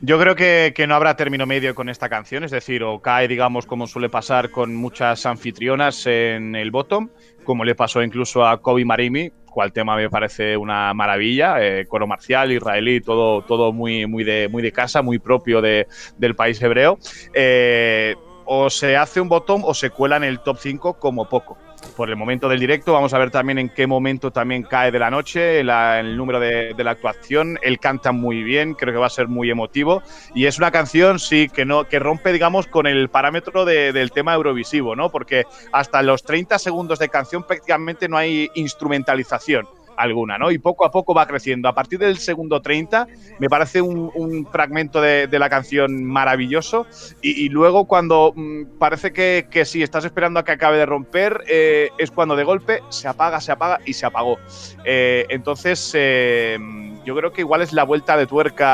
Yo 0.00 0.18
creo 0.18 0.34
que, 0.34 0.72
que 0.74 0.86
no 0.88 0.96
habrá 0.96 1.16
término 1.16 1.46
medio 1.46 1.72
con 1.74 1.88
esta 1.88 2.08
canción, 2.08 2.42
es 2.42 2.50
decir, 2.50 2.82
o 2.82 3.00
cae, 3.00 3.28
digamos, 3.28 3.64
como 3.64 3.86
suele 3.86 4.10
pasar 4.10 4.50
con 4.50 4.74
muchas 4.74 5.24
anfitrionas 5.24 6.04
en 6.06 6.56
el 6.56 6.72
bottom, 6.72 7.08
como 7.44 7.64
le 7.64 7.74
pasó 7.74 8.02
incluso 8.02 8.46
a 8.46 8.60
Kobe 8.60 8.84
Marimi, 8.84 9.30
cual 9.54 9.72
tema 9.72 9.96
me 9.96 10.10
parece 10.10 10.56
una 10.56 10.92
maravilla, 10.94 11.64
eh, 11.64 11.86
coro 11.86 12.06
marcial, 12.06 12.50
israelí, 12.52 13.00
todo, 13.00 13.42
todo 13.42 13.72
muy, 13.72 14.06
muy, 14.06 14.24
de, 14.24 14.48
muy 14.48 14.62
de 14.62 14.72
casa, 14.72 15.00
muy 15.00 15.18
propio 15.18 15.62
de, 15.62 15.86
del 16.18 16.34
país 16.34 16.60
hebreo. 16.60 16.98
Eh, 17.32 18.16
o 18.46 18.68
se 18.68 18.96
hace 18.96 19.20
un 19.20 19.28
bottom 19.28 19.62
o 19.64 19.72
se 19.72 19.90
cuela 19.90 20.16
en 20.16 20.24
el 20.24 20.40
top 20.40 20.58
5 20.58 20.98
como 20.98 21.28
poco. 21.28 21.56
Por 21.96 22.10
el 22.10 22.16
momento 22.16 22.48
del 22.48 22.58
directo, 22.58 22.92
vamos 22.92 23.14
a 23.14 23.18
ver 23.18 23.30
también 23.30 23.58
en 23.58 23.68
qué 23.68 23.86
momento 23.86 24.32
también 24.32 24.64
cae 24.64 24.90
de 24.90 24.98
la 24.98 25.10
noche 25.10 25.60
el 25.60 26.16
número 26.16 26.40
de, 26.40 26.74
la 26.76 26.90
actuación. 26.90 27.56
Él 27.62 27.78
canta 27.78 28.10
muy 28.10 28.42
bien, 28.42 28.74
creo 28.74 28.92
que 28.92 28.98
va 28.98 29.06
a 29.06 29.10
ser 29.10 29.28
muy 29.28 29.48
emotivo. 29.48 30.02
Y 30.34 30.46
es 30.46 30.58
una 30.58 30.72
canción, 30.72 31.20
sí, 31.20 31.48
que 31.48 31.64
no 31.64 31.84
que 31.84 32.00
rompe, 32.00 32.32
digamos, 32.32 32.66
con 32.66 32.88
el 32.88 33.08
parámetro 33.10 33.64
de- 33.64 33.92
del 33.92 34.10
tema 34.10 34.34
eurovisivo, 34.34 34.96
¿no? 34.96 35.10
Porque 35.10 35.44
hasta 35.70 36.02
los 36.02 36.24
30 36.24 36.58
segundos 36.58 36.98
de 36.98 37.08
canción 37.08 37.44
prácticamente 37.44 38.08
no 38.08 38.16
hay 38.16 38.50
instrumentalización 38.54 39.68
alguna, 39.96 40.38
¿no? 40.38 40.50
Y 40.50 40.58
poco 40.58 40.84
a 40.84 40.90
poco 40.90 41.14
va 41.14 41.26
creciendo. 41.26 41.68
A 41.68 41.74
partir 41.74 41.98
del 41.98 42.18
segundo 42.18 42.60
30 42.60 43.06
me 43.38 43.48
parece 43.48 43.80
un, 43.82 44.48
fragmento 44.50 45.00
de, 45.00 45.28
la 45.34 45.48
canción 45.48 46.04
maravilloso 46.04 46.86
y, 47.20 47.44
y 47.44 47.48
luego 47.48 47.86
cuando 47.86 48.32
mm, 48.34 48.78
parece 48.78 49.12
que, 49.12 49.46
que 49.50 49.64
sí, 49.64 49.82
estás 49.82 50.04
esperando 50.04 50.40
a 50.40 50.44
que 50.44 50.52
acabe 50.52 50.78
de 50.78 50.86
romper, 50.86 51.42
eh, 51.48 51.90
es 51.98 52.10
cuando 52.10 52.36
de 52.36 52.44
golpe 52.44 52.80
se 52.90 53.08
apaga, 53.08 53.40
se 53.40 53.52
apaga 53.52 53.80
y 53.84 53.94
se 53.94 54.06
apagó. 54.06 54.38
Eh, 54.84 55.26
entonces, 55.28 55.90
eh, 55.94 56.58
yo 57.04 57.14
creo 57.16 57.32
que 57.32 57.42
igual 57.42 57.62
es 57.62 57.72
la 57.72 57.84
vuelta 57.84 58.16
de 58.16 58.26
tuerca 58.26 58.66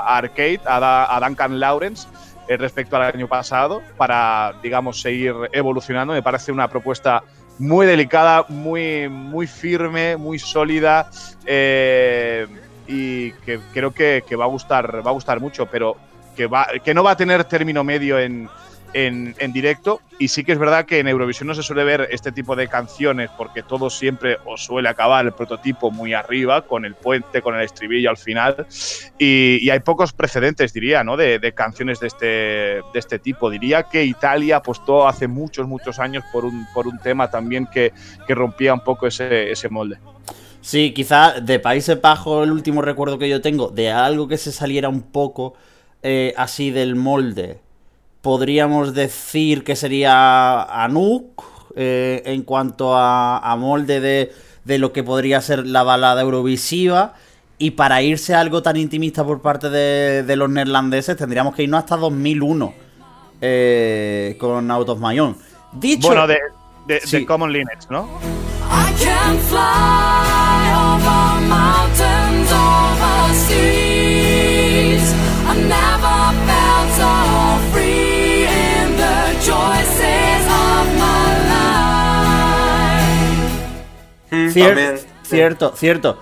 a 0.00 0.16
Arcade, 0.16 0.60
a, 0.64 0.80
Da- 0.80 1.16
a 1.16 1.20
Duncan 1.20 1.60
Lawrence, 1.60 2.08
eh, 2.48 2.56
respecto 2.56 2.96
al 2.96 3.02
año 3.02 3.28
pasado, 3.28 3.82
para, 3.96 4.54
digamos, 4.62 5.00
seguir 5.00 5.34
evolucionando. 5.52 6.12
Me 6.12 6.22
parece 6.22 6.50
una 6.52 6.68
propuesta 6.68 7.22
muy 7.62 7.86
delicada, 7.86 8.44
muy, 8.48 9.08
muy 9.08 9.46
firme, 9.46 10.16
muy 10.16 10.40
sólida 10.40 11.08
eh, 11.46 12.48
y 12.88 13.30
que 13.44 13.60
creo 13.72 13.92
que, 13.92 14.24
va 14.36 14.44
a 14.44 14.48
gustar, 14.48 15.06
va 15.06 15.10
a 15.10 15.14
gustar 15.14 15.38
mucho, 15.38 15.66
pero 15.66 15.96
que, 16.36 16.46
va, 16.46 16.66
que 16.82 16.92
no 16.92 17.04
va 17.04 17.12
a 17.12 17.16
tener 17.16 17.44
término 17.44 17.84
medio 17.84 18.18
en, 18.18 18.48
en, 18.94 19.34
directo. 19.52 20.00
Y 20.18 20.28
sí 20.28 20.44
que 20.44 20.52
es 20.52 20.58
verdad 20.58 20.84
que 20.84 21.00
en 21.00 21.08
Eurovisión 21.08 21.48
no 21.48 21.54
se 21.54 21.62
suele 21.62 21.84
ver 21.84 22.08
este 22.10 22.30
tipo 22.32 22.54
de 22.54 22.68
canciones 22.68 23.30
porque 23.36 23.62
todo 23.62 23.90
siempre 23.90 24.38
o 24.44 24.56
suele 24.56 24.88
acabar 24.88 25.24
el 25.24 25.32
prototipo 25.32 25.90
muy 25.90 26.14
arriba, 26.14 26.62
con 26.62 26.84
el 26.84 26.94
puente, 26.94 27.42
con 27.42 27.56
el 27.56 27.62
estribillo 27.62 28.10
al 28.10 28.16
final. 28.16 28.66
Y, 29.18 29.68
hay 29.70 29.80
pocos 29.80 30.12
precedentes, 30.12 30.72
diría, 30.72 31.02
¿no? 31.02 31.16
de, 31.16 31.38
de 31.38 31.52
canciones 31.52 31.98
de 32.00 32.06
este, 32.06 32.26
de 32.26 32.82
este 32.94 33.18
tipo. 33.18 33.50
Diría 33.50 33.84
que 33.84 34.04
Italia 34.04 34.56
apostó 34.56 35.08
hace 35.08 35.28
muchos, 35.28 35.66
muchos 35.66 35.98
años 35.98 36.24
por 36.32 36.44
un, 36.44 36.66
por 36.74 36.86
un 36.86 36.98
tema 36.98 37.30
también 37.30 37.66
que, 37.66 37.92
que 38.26 38.34
rompía 38.34 38.74
un 38.74 38.84
poco 38.84 39.06
ese, 39.06 39.50
ese 39.50 39.68
molde. 39.68 39.98
Sí, 40.62 40.92
quizá 40.94 41.40
de 41.40 41.58
Países 41.58 42.00
Bajos 42.00 42.44
el 42.44 42.52
último 42.52 42.82
recuerdo 42.82 43.18
que 43.18 43.28
yo 43.28 43.40
tengo 43.40 43.68
de 43.68 43.90
algo 43.90 44.28
que 44.28 44.38
se 44.38 44.52
saliera 44.52 44.88
un 44.88 45.02
poco 45.02 45.54
eh, 46.02 46.34
así 46.36 46.70
del 46.70 46.94
molde. 46.94 47.58
Podríamos 48.22 48.94
decir 48.94 49.64
que 49.64 49.76
sería 49.76 50.62
Anuk 50.62 51.42
eh, 51.76 52.22
en 52.24 52.42
cuanto 52.42 52.96
a, 52.96 53.38
a 53.38 53.56
molde 53.56 54.00
de, 54.00 54.32
de 54.64 54.78
lo 54.78 54.92
que 54.92 55.02
podría 55.02 55.40
ser 55.40 55.66
la 55.66 55.82
balada 55.82 56.22
eurovisiva. 56.22 57.14
Y 57.58 57.72
para 57.72 58.00
irse 58.02 58.34
a 58.34 58.40
algo 58.40 58.62
tan 58.62 58.76
intimista 58.76 59.24
por 59.24 59.40
parte 59.42 59.70
de, 59.70 60.22
de 60.24 60.36
los 60.36 60.48
neerlandeses 60.50 61.16
tendríamos 61.16 61.54
que 61.54 61.62
irnos 61.64 61.78
hasta 61.80 61.96
2001 61.96 62.74
eh, 63.40 64.36
con 64.40 64.70
Out 64.70 64.88
of 64.88 65.00
My 65.00 65.18
Own. 65.20 65.36
Dicho, 65.72 66.08
Bueno, 66.08 66.26
de, 66.26 66.38
de, 66.86 67.00
Sí. 67.00 67.18
de 67.18 67.26
Common 67.26 67.52
Lineage, 67.52 67.86
¿no? 67.90 68.08
I 68.70 69.04
can 69.04 69.38
fly 69.38 70.31
Cier- 84.52 84.66
También, 84.68 84.94
cierto, 85.22 85.72
cierto. 85.76 86.18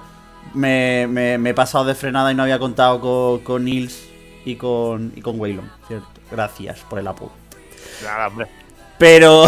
Me, 0.55 1.07
me- 1.09 1.39
me 1.39 1.51
he 1.51 1.55
pasado 1.55 1.85
de 1.85 1.95
frenada 1.95 2.33
y 2.33 2.35
no 2.35 2.43
había 2.43 2.59
contado 2.59 3.01
con, 3.01 3.41
con 3.41 3.65
Nils 3.65 4.03
y 4.45 4.57
con, 4.57 5.13
y 5.15 5.21
con 5.21 5.39
Waylon. 5.39 5.71
Cierto. 5.87 6.07
Gracias 6.31 6.81
por 6.89 6.99
el 6.99 7.07
apoyo. 7.07 7.33
Nada, 8.05 8.29
hombre. 8.29 8.47
Pero 8.99 9.47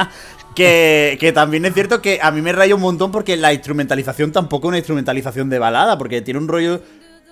que, 0.54 1.16
que 1.20 1.32
también 1.32 1.64
es 1.64 1.74
cierto 1.74 2.00
que 2.02 2.18
a 2.22 2.30
mí 2.30 2.42
me 2.42 2.52
raya 2.52 2.74
un 2.74 2.80
montón 2.80 3.10
porque 3.12 3.36
la 3.36 3.52
instrumentalización 3.52 4.32
tampoco 4.32 4.66
es 4.66 4.70
una 4.70 4.78
instrumentalización 4.78 5.48
de 5.50 5.58
balada, 5.58 5.96
porque 5.98 6.20
tiene 6.22 6.38
un 6.40 6.48
rollo 6.48 6.80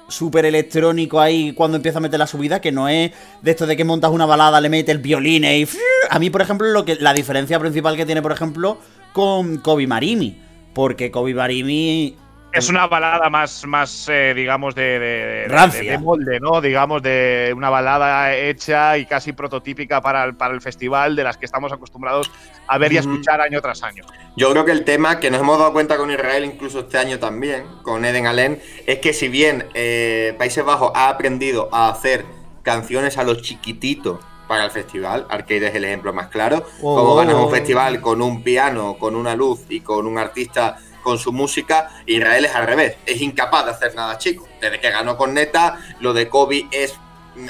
súper 0.08 0.46
electrónico 0.46 1.20
ahí 1.20 1.52
cuando 1.52 1.76
empieza 1.76 1.98
a 1.98 2.00
meter 2.00 2.18
la 2.18 2.26
subida, 2.26 2.60
que 2.60 2.72
no 2.72 2.88
es 2.88 3.12
de 3.42 3.50
esto 3.50 3.66
de 3.66 3.76
que 3.76 3.84
montas 3.84 4.10
una 4.10 4.24
balada, 4.24 4.60
le 4.60 4.70
metes 4.70 4.94
el 4.94 5.02
violín 5.02 5.44
y... 5.44 5.68
A 6.10 6.18
mí, 6.18 6.30
por 6.30 6.40
ejemplo, 6.40 6.66
lo 6.68 6.84
que 6.86 6.94
la 6.96 7.12
diferencia 7.12 7.58
principal 7.60 7.94
que 7.96 8.06
tiene, 8.06 8.22
por 8.22 8.32
ejemplo, 8.32 8.78
con 9.12 9.58
Kobe 9.58 9.86
Marimi. 9.86 10.40
Porque 10.74 11.10
Kobe 11.10 11.34
Marimi... 11.34 12.16
Es 12.50 12.70
una 12.70 12.86
balada 12.86 13.28
más, 13.28 13.66
más 13.66 14.08
eh, 14.08 14.32
digamos, 14.34 14.74
de, 14.74 14.98
de- 14.98 15.46
de- 15.80 15.98
molde, 15.98 16.40
¿no? 16.40 16.62
Digamos, 16.62 17.02
de 17.02 17.52
una 17.54 17.68
balada 17.68 18.34
hecha 18.34 18.96
y 18.96 19.04
casi 19.04 19.34
prototípica 19.34 20.00
para 20.00 20.24
el, 20.24 20.34
para 20.34 20.54
el 20.54 20.62
festival, 20.62 21.14
de 21.14 21.24
las 21.24 21.36
que 21.36 21.44
estamos 21.44 21.70
acostumbrados 21.72 22.30
a 22.66 22.78
ver 22.78 22.94
y 22.94 22.96
a 22.96 23.00
escuchar 23.00 23.42
año 23.42 23.60
tras 23.60 23.82
año. 23.82 24.02
Yo 24.34 24.50
creo 24.50 24.64
que 24.64 24.72
el 24.72 24.84
tema 24.84 25.20
que 25.20 25.30
nos 25.30 25.40
hemos 25.42 25.58
dado 25.58 25.74
cuenta 25.74 25.98
con 25.98 26.10
Israel, 26.10 26.46
incluso 26.46 26.80
este 26.80 26.96
año 26.96 27.18
también, 27.18 27.64
con 27.82 28.06
Eden 28.06 28.26
Allen, 28.26 28.62
es 28.86 28.98
que 29.00 29.12
si 29.12 29.28
bien 29.28 29.66
eh, 29.74 30.34
Países 30.38 30.64
Bajos 30.64 30.92
ha 30.94 31.10
aprendido 31.10 31.68
a 31.70 31.90
hacer 31.90 32.24
canciones 32.62 33.18
a 33.18 33.24
los 33.24 33.42
chiquititos 33.42 34.20
para 34.48 34.64
el 34.64 34.70
festival, 34.70 35.26
Arcade 35.28 35.68
es 35.68 35.74
el 35.74 35.84
ejemplo 35.84 36.12
más 36.12 36.28
claro, 36.28 36.64
Oh, 36.80 36.96
como 36.96 37.12
oh, 37.12 37.16
ganas 37.16 37.34
oh. 37.34 37.44
un 37.46 37.50
festival 37.52 38.00
con 38.00 38.20
un 38.22 38.42
piano, 38.42 38.96
con 38.98 39.14
una 39.14 39.36
luz 39.36 39.60
y 39.68 39.80
con 39.80 40.06
un 40.06 40.18
artista 40.18 40.78
con 41.02 41.18
su 41.18 41.32
música, 41.32 41.90
Israel 42.06 42.46
es 42.46 42.54
al 42.54 42.66
revés, 42.66 42.96
es 43.06 43.20
incapaz 43.20 43.64
de 43.66 43.70
hacer 43.70 43.94
nada 43.94 44.18
chico. 44.18 44.48
Desde 44.60 44.80
que 44.80 44.90
ganó 44.90 45.16
con 45.16 45.32
Neta, 45.34 45.78
lo 46.00 46.12
de 46.12 46.28
Kobe 46.28 46.66
es 46.70 46.94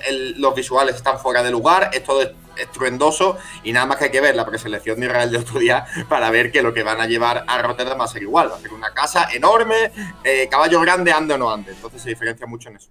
el- 0.07 0.39
los 0.41 0.55
visuales 0.55 0.97
están 0.97 1.19
fuera 1.19 1.43
de 1.43 1.51
lugar, 1.51 1.91
es 1.95 2.05
todo 2.05 2.21
estruendoso 2.57 3.39
y 3.63 3.73
nada 3.73 3.87
más 3.87 3.97
que 3.99 4.05
hay 4.07 4.11
que 4.11 4.21
ver 4.21 4.35
la 4.37 4.45
preselección 4.45 5.01
de 5.01 5.07
Israel 5.07 5.31
de 5.31 5.39
otro 5.39 5.59
día 5.61 5.87
para 6.09 6.29
ver 6.31 6.51
que 6.53 6.61
lo 6.63 6.75
que 6.75 6.83
van 6.83 7.01
a 7.01 7.07
llevar 7.07 7.45
a 7.47 7.63
Rotterdam 7.63 8.01
va 8.01 8.05
a 8.05 8.09
ser 8.09 8.23
igual, 8.23 8.51
va 8.51 8.57
a 8.57 8.61
ser 8.61 8.73
una 8.73 8.93
casa 8.93 9.29
enorme, 9.33 9.91
eh, 10.25 10.49
caballo 10.51 10.81
grande, 10.81 11.11
ande 11.13 11.35
o 11.35 11.39
no 11.39 11.51
ande, 11.51 11.73
entonces 11.73 12.03
se 12.03 12.11
diferencia 12.11 12.47
mucho 12.47 12.69
en 12.69 12.77
eso. 12.77 12.91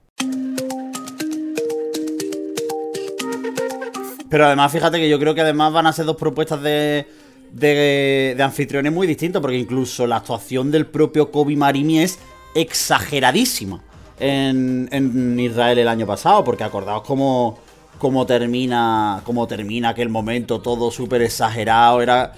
Pero 4.29 4.45
además, 4.45 4.71
fíjate 4.71 4.97
que 4.97 5.09
yo 5.09 5.19
creo 5.19 5.33
que 5.33 5.41
además 5.41 5.71
van 5.73 5.87
a 5.87 5.93
ser 5.93 6.05
dos 6.05 6.17
propuestas 6.17 6.61
de, 6.61 7.07
de, 7.51 8.33
de 8.35 8.43
anfitriones 8.43 8.91
muy 8.91 9.07
distintos, 9.07 9.41
porque 9.41 9.57
incluso 9.57 10.05
la 10.05 10.17
actuación 10.17 10.71
del 10.71 10.85
propio 10.85 11.31
Kobe 11.31 11.55
Marimi 11.55 11.99
es 11.99 12.19
exageradísima 12.55 13.81
en, 14.19 14.89
en 14.91 15.39
Israel 15.39 15.77
el 15.79 15.87
año 15.87 16.05
pasado, 16.05 16.43
porque 16.43 16.63
acordaos 16.63 17.03
cómo, 17.03 17.59
cómo 17.99 18.25
termina 18.25 19.21
cómo 19.23 19.47
termina 19.47 19.89
aquel 19.89 20.09
momento, 20.09 20.59
todo 20.59 20.91
súper 20.91 21.21
exagerado, 21.21 22.01
era 22.01 22.33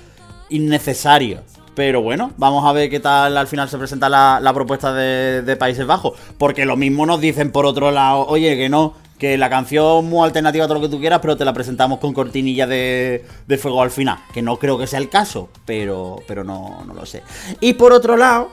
innecesario. 0.49 1.41
Pero 1.75 2.01
bueno, 2.01 2.33
vamos 2.35 2.65
a 2.65 2.73
ver 2.73 2.89
qué 2.89 2.99
tal 2.99 3.37
al 3.37 3.47
final 3.47 3.69
se 3.69 3.77
presenta 3.77 4.09
la, 4.09 4.39
la 4.41 4.53
propuesta 4.53 4.93
de, 4.93 5.43
de 5.43 5.55
Países 5.55 5.85
Bajos. 5.85 6.19
Porque 6.37 6.65
lo 6.65 6.75
mismo 6.75 7.05
nos 7.05 7.21
dicen 7.21 7.53
por 7.53 7.65
otro 7.65 7.91
lado, 7.91 8.25
oye, 8.27 8.57
que 8.57 8.67
no, 8.67 8.95
Que 9.19 9.37
la 9.37 9.49
canción 9.49 10.05
muy 10.05 10.25
alternativa, 10.25 10.65
todo 10.65 10.75
lo 10.75 10.81
que 10.81 10.89
tú 10.89 10.99
quieras, 10.99 11.19
pero 11.21 11.35
te 11.35 11.43
la 11.45 11.53
presentamos 11.53 11.99
con 11.99 12.13
cortinilla 12.13 12.65
de, 12.65 13.25
de 13.45 13.57
fuego 13.57 13.81
al 13.81 13.91
final. 13.91 14.17
Que 14.33 14.41
no 14.41 14.57
creo 14.57 14.77
que 14.77 14.87
sea 14.87 14.99
el 14.99 15.09
caso, 15.09 15.49
pero, 15.65 16.23
pero 16.25 16.43
no, 16.43 16.83
no 16.87 16.93
lo 16.93 17.05
sé. 17.05 17.21
Y 17.59 17.73
por 17.73 17.91
otro 17.91 18.15
lado, 18.15 18.49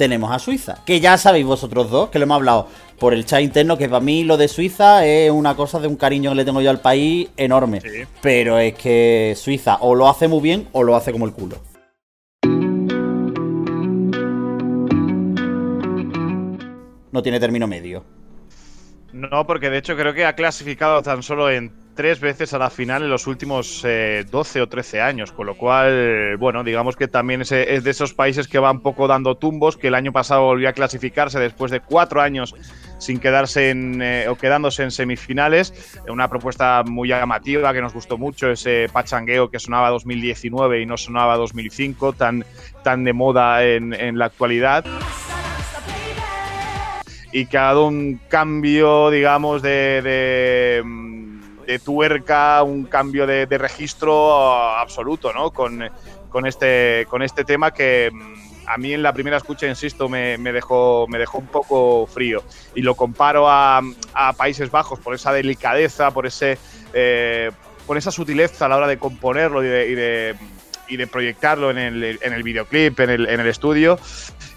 tenemos 0.00 0.30
a 0.30 0.38
Suiza. 0.38 0.82
Que 0.86 1.00
ya 1.00 1.18
sabéis 1.18 1.44
vosotros 1.44 1.90
dos, 1.90 2.10
que 2.10 2.18
lo 2.18 2.24
hemos 2.24 2.36
hablado 2.36 2.68
por 2.98 3.12
el 3.12 3.26
chat 3.26 3.40
interno, 3.40 3.76
que 3.76 3.88
para 3.88 4.00
mí 4.00 4.24
lo 4.24 4.36
de 4.36 4.48
Suiza 4.48 5.04
es 5.04 5.30
una 5.30 5.56
cosa 5.56 5.78
de 5.80 5.88
un 5.88 5.96
cariño 5.96 6.30
que 6.30 6.36
le 6.36 6.44
tengo 6.44 6.60
yo 6.60 6.70
al 6.70 6.80
país 6.80 7.28
enorme. 7.36 7.80
Sí. 7.80 8.04
Pero 8.22 8.58
es 8.58 8.74
que 8.74 9.34
Suiza 9.36 9.76
o 9.80 9.94
lo 9.94 10.08
hace 10.08 10.28
muy 10.28 10.40
bien 10.40 10.68
o 10.72 10.82
lo 10.82 10.96
hace 10.96 11.12
como 11.12 11.26
el 11.26 11.32
culo. 11.32 11.56
No 17.12 17.22
tiene 17.22 17.40
término 17.40 17.66
medio. 17.66 18.19
No, 19.12 19.46
porque 19.46 19.70
de 19.70 19.78
hecho 19.78 19.96
creo 19.96 20.14
que 20.14 20.24
ha 20.24 20.34
clasificado 20.34 21.02
tan 21.02 21.22
solo 21.22 21.50
en 21.50 21.72
tres 21.94 22.20
veces 22.20 22.54
a 22.54 22.58
la 22.58 22.70
final 22.70 23.02
en 23.02 23.10
los 23.10 23.26
últimos 23.26 23.82
eh, 23.84 24.24
12 24.30 24.62
o 24.62 24.68
13 24.68 25.00
años, 25.00 25.32
con 25.32 25.46
lo 25.46 25.56
cual, 25.56 26.36
bueno, 26.38 26.62
digamos 26.62 26.96
que 26.96 27.08
también 27.08 27.42
es, 27.42 27.52
es 27.52 27.84
de 27.84 27.90
esos 27.90 28.14
países 28.14 28.48
que 28.48 28.58
va 28.58 28.70
un 28.70 28.80
poco 28.80 29.08
dando 29.08 29.36
tumbos, 29.36 29.76
que 29.76 29.88
el 29.88 29.94
año 29.94 30.12
pasado 30.12 30.44
volvió 30.44 30.68
a 30.68 30.72
clasificarse 30.72 31.38
después 31.38 31.70
de 31.70 31.80
cuatro 31.80 32.22
años 32.22 32.54
sin 32.98 33.18
quedarse 33.18 33.70
en, 33.70 34.00
eh, 34.00 34.28
o 34.28 34.36
quedándose 34.36 34.82
en 34.82 34.90
semifinales. 34.90 35.98
Una 36.08 36.28
propuesta 36.28 36.84
muy 36.86 37.08
llamativa 37.08 37.72
que 37.72 37.80
nos 37.80 37.92
gustó 37.92 38.16
mucho, 38.16 38.50
ese 38.50 38.88
pachangueo 38.92 39.50
que 39.50 39.58
sonaba 39.58 39.90
2019 39.90 40.80
y 40.80 40.86
no 40.86 40.96
sonaba 40.96 41.36
2005, 41.36 42.12
tan, 42.12 42.44
tan 42.84 43.04
de 43.04 43.12
moda 43.12 43.64
en, 43.64 43.92
en 43.92 44.18
la 44.18 44.26
actualidad 44.26 44.84
y 47.32 47.46
que 47.46 47.58
ha 47.58 47.62
dado 47.62 47.86
un 47.86 48.20
cambio, 48.28 49.10
digamos, 49.10 49.62
de, 49.62 50.02
de, 50.02 50.82
mm, 50.84 51.40
tuerca, 51.84 52.62
un 52.62 52.84
cambio 52.84 53.26
de, 53.26 53.46
registro 53.58 54.32
absoluto, 54.76 55.32
¿no? 55.32 55.50
Con, 55.52 55.88
con, 56.28 56.46
este, 56.46 57.06
con 57.08 57.22
este 57.22 57.44
tema 57.44 57.72
que 57.72 58.10
mm, 58.12 58.68
a 58.68 58.76
mí 58.76 58.92
en 58.92 59.02
la 59.02 59.12
primera 59.12 59.36
escucha, 59.36 59.66
insisto, 59.66 60.08
me, 60.08 60.36
dejó, 60.38 61.06
me 61.08 61.18
dejó 61.18 61.38
un 61.38 61.46
poco 61.46 62.06
frío. 62.06 62.42
Y 62.74 62.82
lo 62.82 62.94
comparo 62.94 63.48
a, 63.48 63.80
a 64.14 64.32
Países 64.32 64.70
Bajos 64.70 64.98
por 65.00 65.14
esa 65.14 65.32
delicadeza, 65.32 66.10
por 66.10 66.26
ese... 66.26 66.58
eh, 66.92 67.50
por 67.90 67.96
esa 67.96 68.12
sutileza 68.12 68.66
a 68.66 68.68
la 68.68 68.76
hora 68.76 68.86
de 68.86 68.98
componerlo 68.98 69.64
y 69.64 69.66
de, 69.66 70.36
y 70.86 70.96
de, 70.96 71.06
proyectarlo 71.08 71.72
en 71.72 71.78
el, 71.78 72.20
en 72.22 72.32
el 72.32 72.44
videoclip, 72.44 73.00
en 73.00 73.10
el, 73.10 73.28
en 73.28 73.40
el 73.40 73.48
estudio. 73.48 73.98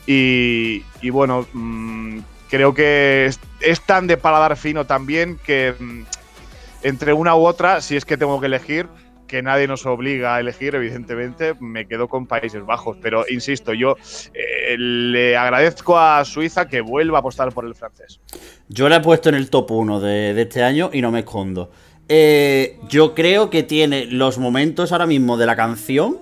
Y, 0.06 0.84
y 1.02 1.10
bueno, 1.10 1.48
mm, 1.52 2.20
creo 2.54 2.76
que 2.76 3.26
es, 3.62 3.82
tan 3.82 4.06
de 4.06 4.16
paladar 4.16 4.56
fino 4.58 4.86
también 4.86 5.40
que 5.44 5.74
mm, 5.80 6.04
entre 6.84 7.12
una 7.12 7.36
u 7.36 7.48
otra, 7.48 7.82
si 7.82 7.96
es 7.96 8.06
que 8.06 8.16
tengo 8.16 8.40
que 8.40 8.46
elegir, 8.46 8.86
que 9.26 9.42
nadie 9.42 9.68
nos 9.68 9.88
obliga 9.88 10.36
a 10.36 10.40
elegir, 10.40 10.76
evidentemente, 10.76 11.56
me 11.60 11.88
quedo 11.88 12.08
con 12.08 12.28
Países 12.28 12.64
Bajos. 12.64 12.98
Pero 13.02 13.26
insisto, 13.28 13.74
yo 13.74 13.96
eh, 14.36 14.78
le 14.78 15.36
agradezco 15.36 15.98
a 15.98 16.24
Suiza 16.26 16.68
que 16.68 16.82
vuelva 16.82 17.18
a 17.18 17.22
apostar 17.22 17.52
por 17.54 17.66
el 17.66 17.74
francés. 17.74 18.20
Yo 18.70 18.88
la 18.88 18.98
he 18.98 19.02
puesto 19.02 19.30
en 19.30 19.36
el 19.36 19.50
top 19.50 19.72
1 19.72 20.00
de, 20.00 20.36
de 20.36 20.42
este 20.44 20.62
año 20.62 20.92
y 20.94 21.02
no 21.02 21.10
me 21.10 21.22
escondo. 21.22 21.72
Eh, 22.08 22.78
yo 22.88 23.16
creo 23.16 23.50
que 23.50 23.64
tiene 23.64 24.06
los 24.06 24.38
momentos 24.38 24.92
ahora 24.92 25.08
mismo 25.08 25.38
de 25.38 25.48
la 25.48 25.56
canción. 25.56 26.20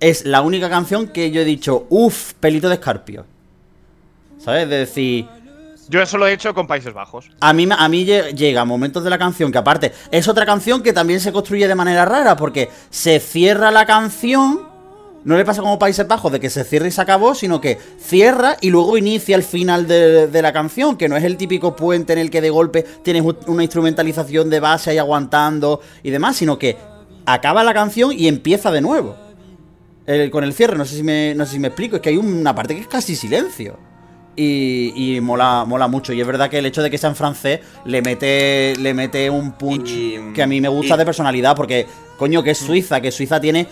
Es 0.00 0.24
la 0.24 0.40
única 0.40 0.70
canción 0.70 1.08
que 1.08 1.30
yo 1.30 1.42
he 1.42 1.44
dicho, 1.44 1.86
uff, 1.90 2.32
pelito 2.40 2.70
de 2.70 2.76
escarpio. 2.76 3.26
¿Sabes? 4.44 4.68
De 4.68 4.76
decir, 4.78 5.26
Yo 5.88 6.00
eso 6.02 6.18
lo 6.18 6.26
he 6.26 6.32
hecho 6.32 6.54
con 6.54 6.66
Países 6.66 6.92
Bajos. 6.94 7.30
a 7.40 7.52
mí, 7.52 7.66
a 7.70 7.88
mí 7.88 8.04
lle- 8.06 8.34
llega 8.34 8.64
momentos 8.64 9.04
de 9.04 9.10
la 9.10 9.18
canción 9.18 9.50
que 9.52 9.58
aparte 9.58 9.92
es 10.10 10.28
otra 10.28 10.46
canción 10.46 10.82
que 10.82 10.92
también 10.92 11.20
se 11.20 11.32
construye 11.32 11.66
de 11.68 11.74
manera 11.74 12.04
rara 12.04 12.36
porque 12.36 12.70
se 12.90 13.20
cierra 13.20 13.70
la 13.70 13.84
canción, 13.86 14.62
no 15.24 15.36
le 15.36 15.44
pasa 15.44 15.62
como 15.62 15.78
Países 15.78 16.06
Bajos 16.08 16.32
de 16.32 16.40
que 16.40 16.50
se 16.50 16.64
cierra 16.64 16.86
y 16.88 16.90
se 16.90 17.00
acabó, 17.00 17.34
sino 17.34 17.60
que 17.60 17.78
cierra 17.98 18.56
y 18.60 18.70
luego 18.70 18.96
inicia 18.98 19.36
el 19.36 19.42
final 19.42 19.86
de, 19.86 20.26
de 20.26 20.42
la 20.42 20.52
canción, 20.52 20.96
que 20.96 21.08
no 21.08 21.16
es 21.16 21.24
el 21.24 21.36
típico 21.36 21.74
puente 21.76 22.12
en 22.12 22.18
el 22.18 22.30
que 22.30 22.40
de 22.42 22.50
golpe 22.50 22.82
tienes 23.02 23.22
una 23.46 23.62
instrumentalización 23.62 24.50
de 24.50 24.60
base 24.60 24.90
ahí 24.90 24.98
aguantando 24.98 25.80
y 26.02 26.10
demás, 26.10 26.36
sino 26.36 26.58
que 26.58 26.76
acaba 27.26 27.64
la 27.64 27.72
canción 27.74 28.12
y 28.12 28.28
empieza 28.28 28.70
de 28.70 28.80
nuevo. 28.82 29.16
El- 30.06 30.30
con 30.30 30.44
el 30.44 30.52
cierre, 30.52 30.76
no 30.76 30.84
sé, 30.84 30.96
si 30.96 31.02
me, 31.02 31.34
no 31.34 31.46
sé 31.46 31.52
si 31.52 31.58
me 31.58 31.68
explico, 31.68 31.96
es 31.96 32.02
que 32.02 32.10
hay 32.10 32.18
una 32.18 32.54
parte 32.54 32.74
que 32.74 32.82
es 32.82 32.86
casi 32.88 33.16
silencio. 33.16 33.78
Y, 34.36 34.92
y 35.16 35.20
mola, 35.20 35.64
mola 35.66 35.86
mucho. 35.88 36.12
Y 36.12 36.20
es 36.20 36.26
verdad 36.26 36.50
que 36.50 36.58
el 36.58 36.66
hecho 36.66 36.82
de 36.82 36.90
que 36.90 36.98
sea 36.98 37.10
en 37.10 37.16
francés 37.16 37.60
le 37.84 38.02
mete, 38.02 38.74
le 38.78 38.92
mete 38.94 39.30
un 39.30 39.52
punch 39.52 39.88
Y- 39.90 40.32
que 40.34 40.42
a 40.42 40.46
mí 40.46 40.60
me 40.60 40.68
gusta 40.68 40.94
y- 40.94 40.98
de 40.98 41.04
personalidad. 41.04 41.54
Porque, 41.54 41.86
coño, 42.18 42.42
que 42.42 42.50
es 42.50 42.58
Suiza, 42.58 43.00
que 43.00 43.10
Suiza 43.12 43.40
tiene 43.40 43.66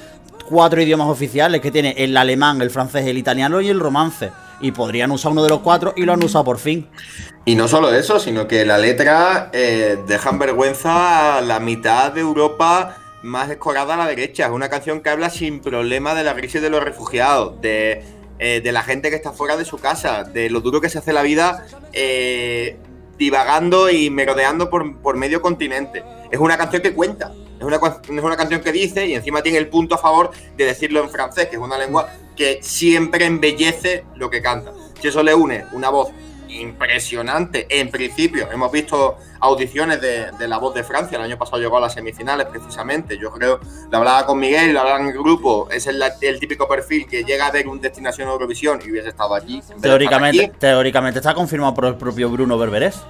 cuatro 0.48 0.81
idiomas 0.81 1.09
oficiales, 1.09 1.61
que 1.61 1.70
tiene 1.70 1.94
el 1.98 2.16
alemán, 2.16 2.62
el 2.62 2.70
francés, 2.70 3.07
el 3.07 3.18
italiano 3.18 3.61
y 3.61 3.68
el 3.68 3.81
romance. 3.81 4.31
Y 4.61 4.70
podrían 4.70 5.11
usar 5.11 5.33
uno 5.33 5.42
de 5.42 5.48
los 5.48 5.59
cuatro 5.61 5.92
y 5.96 6.03
lo 6.03 6.12
han 6.12 6.22
usado 6.22 6.44
por 6.44 6.59
fin. 6.59 6.87
Y 7.44 7.57
no 7.57 7.66
solo 7.66 7.92
eso, 7.92 8.20
sino 8.20 8.46
que 8.46 8.64
la 8.64 8.79
letra 8.79 9.51
eh, 9.53 9.98
deja 10.07 10.31
en 10.31 10.38
vergüenza 10.38 11.38
a 11.38 11.40
la 11.40 11.59
mitad 11.59 12.12
de 12.12 12.20
Europa 12.20 12.96
más 13.25 13.51
escorada 13.51 13.94
a 13.94 13.96
la 13.96 14.07
derecha. 14.07 14.44
Es 14.46 14.53
una 14.53 14.68
canción 14.68 15.01
que 15.01 15.11
habla 15.11 15.31
sin 15.31 15.59
problema 15.61 16.14
de 16.14 16.22
la 16.22 16.35
crisis 16.37 16.62
de 16.62 16.70
los 16.70 16.83
refugiados, 16.85 17.61
de, 17.61 18.05
eh, 18.44 18.61
de 18.61 18.72
la 18.72 18.83
gente 18.83 19.09
que 19.09 19.14
está 19.14 19.31
fuera 19.31 19.57
de 19.57 19.64
su 19.64 19.78
casa, 19.78 20.24
de 20.24 20.50
lo 20.50 20.61
duro 20.61 20.81
que 20.81 20.88
se 20.88 20.98
hace 20.98 21.12
la 21.12 21.22
vida 21.22 21.64
eh, 21.92 22.76
divagando 23.16 23.88
y 23.88 24.11
merodeando 24.11 24.68
por, 24.68 24.96
por 24.98 25.16
medio 25.16 25.40
continente. 25.40 26.02
Es 26.28 26.40
una 26.40 26.59
canción 26.59 26.83
que 26.83 26.92
cuenta. 26.92 27.33
Es 27.61 27.64
una, 27.64 27.76
es 27.76 28.11
una 28.24 28.37
canción 28.37 28.61
que 28.61 28.72
dice 28.72 29.07
y 29.07 29.14
encima 29.14 29.44
tiene 29.44 29.59
el 29.59 29.68
punto 29.68 29.94
a 29.94 29.98
favor 29.98 30.33
de 30.57 30.64
decirlo 30.64 31.05
en 31.05 31.11
francés, 31.11 31.46
que 31.46 31.55
es 31.55 31.62
una 31.62 31.78
lengua 31.78 32.09
que 32.35 32.59
siempre 32.62 33.26
embellece 33.26 34.02
lo 34.16 34.28
que 34.28 34.42
canta. 34.42 34.72
Si 35.00 35.07
eso 35.07 35.22
le 35.22 35.37
une 35.37 35.64
una 35.70 35.90
voz 35.90 36.11
impresionante. 36.60 37.66
En 37.68 37.90
principio, 37.90 38.48
hemos 38.52 38.70
visto 38.70 39.16
audiciones 39.40 40.00
de, 40.00 40.30
de 40.32 40.48
la 40.48 40.58
voz 40.58 40.74
de 40.74 40.84
Francia. 40.84 41.16
El 41.18 41.24
año 41.24 41.38
pasado 41.38 41.58
llegó 41.58 41.78
a 41.78 41.80
las 41.80 41.94
semifinales, 41.94 42.46
precisamente. 42.46 43.18
Yo 43.18 43.30
creo, 43.32 43.60
lo 43.90 43.98
hablaba 43.98 44.26
con 44.26 44.38
Miguel, 44.38 44.72
lo 44.72 44.80
hablaba 44.80 45.00
en 45.00 45.08
el 45.08 45.12
grupo. 45.12 45.68
Es 45.70 45.86
el, 45.86 46.02
el 46.20 46.40
típico 46.40 46.68
perfil 46.68 47.06
que 47.06 47.24
llega 47.24 47.46
a 47.46 47.50
ver 47.50 47.68
un 47.68 47.80
Destinación 47.80 48.28
Eurovisión 48.28 48.80
y 48.84 48.90
hubiese 48.90 49.08
estado 49.08 49.34
allí. 49.34 49.62
Teóricamente, 49.80 50.44
aquí. 50.44 50.54
teóricamente 50.58 51.18
está 51.18 51.34
confirmado 51.34 51.74
por 51.74 51.86
el 51.86 51.96
propio 51.96 52.30
Bruno 52.30 52.58
Berberés. 52.58 53.00